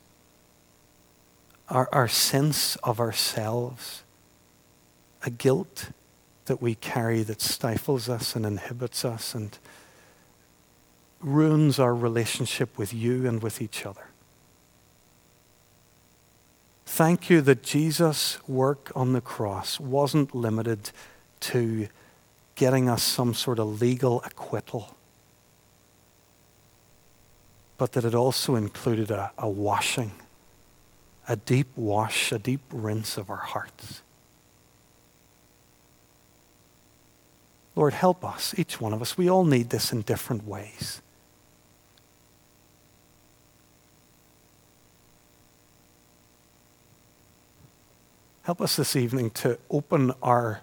our, 1.70 1.88
our 1.92 2.08
sense 2.08 2.76
of 2.78 3.00
ourselves, 3.00 4.04
a 5.24 5.30
guilt 5.30 5.92
that 6.50 6.62
we 6.62 6.76
carry 6.76 7.24
that 7.24 7.40
stifles 7.40 8.10
us 8.10 8.36
and 8.36 8.46
inhibits 8.46 9.06
us 9.06 9.34
and 9.34 9.58
ruins 11.22 11.80
our 11.80 11.96
relationship 11.96 12.78
with 12.78 12.94
you 12.94 13.26
and 13.26 13.42
with 13.42 13.62
each 13.62 13.86
other. 13.86 14.08
Thank 16.86 17.30
you 17.30 17.40
that 17.40 17.64
Jesus' 17.64 18.38
work 18.46 18.92
on 18.94 19.14
the 19.14 19.22
cross 19.22 19.80
wasn't 19.80 20.36
limited 20.36 20.92
to 21.40 21.88
getting 22.56 22.90
us 22.90 23.02
some 23.02 23.34
sort 23.34 23.60
of 23.60 23.80
legal 23.82 24.22
acquittal 24.24 24.98
but 27.80 27.94
that 27.94 28.04
it 28.04 28.14
also 28.14 28.56
included 28.56 29.10
a, 29.10 29.32
a 29.38 29.50
washing, 29.50 30.12
a 31.30 31.38
deep 31.38 31.70
wash, 31.78 32.32
a 32.32 32.38
deep 32.38 32.62
rinse 32.72 33.18
of 33.18 33.30
our 33.30 33.38
hearts. 33.38 34.02
Lord, 37.80 37.94
help 37.94 38.26
us, 38.26 38.54
each 38.58 38.82
one 38.82 38.92
of 38.92 39.02
us. 39.02 39.18
We 39.18 39.30
all 39.30 39.46
need 39.46 39.70
this 39.70 39.94
in 39.94 40.02
different 40.02 40.46
ways. 40.46 41.02
Help 48.42 48.60
us 48.60 48.76
this 48.76 48.98
evening 48.98 49.30
to 49.30 49.58
open 49.70 50.12
our 50.22 50.60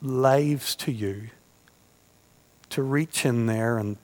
lives 0.00 0.76
to 0.76 0.92
you, 0.92 1.30
to 2.70 2.84
reach 2.84 3.26
in 3.26 3.46
there 3.46 3.78
and 3.78 3.96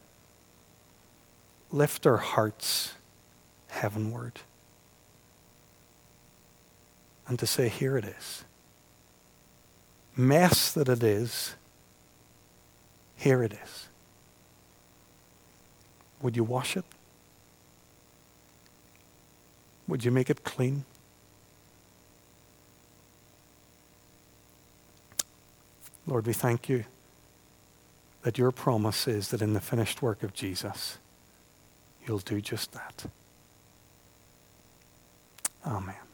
lift 1.70 2.04
our 2.04 2.16
hearts 2.16 2.94
heavenward 3.68 4.40
and 7.28 7.38
to 7.38 7.46
say, 7.46 7.68
Here 7.68 7.96
it 7.96 8.04
is. 8.04 8.42
Mess 10.16 10.72
that 10.72 10.88
it 10.88 11.02
is, 11.02 11.54
here 13.16 13.42
it 13.42 13.52
is. 13.52 13.88
Would 16.20 16.36
you 16.36 16.44
wash 16.44 16.76
it? 16.76 16.84
Would 19.88 20.04
you 20.04 20.10
make 20.10 20.30
it 20.30 20.44
clean? 20.44 20.84
Lord, 26.06 26.26
we 26.26 26.32
thank 26.32 26.68
you 26.68 26.84
that 28.22 28.38
your 28.38 28.50
promise 28.50 29.08
is 29.08 29.28
that 29.28 29.42
in 29.42 29.52
the 29.52 29.60
finished 29.60 30.02
work 30.02 30.22
of 30.22 30.32
Jesus, 30.32 30.98
you'll 32.06 32.18
do 32.18 32.40
just 32.40 32.72
that. 32.72 33.06
Amen. 35.66 36.11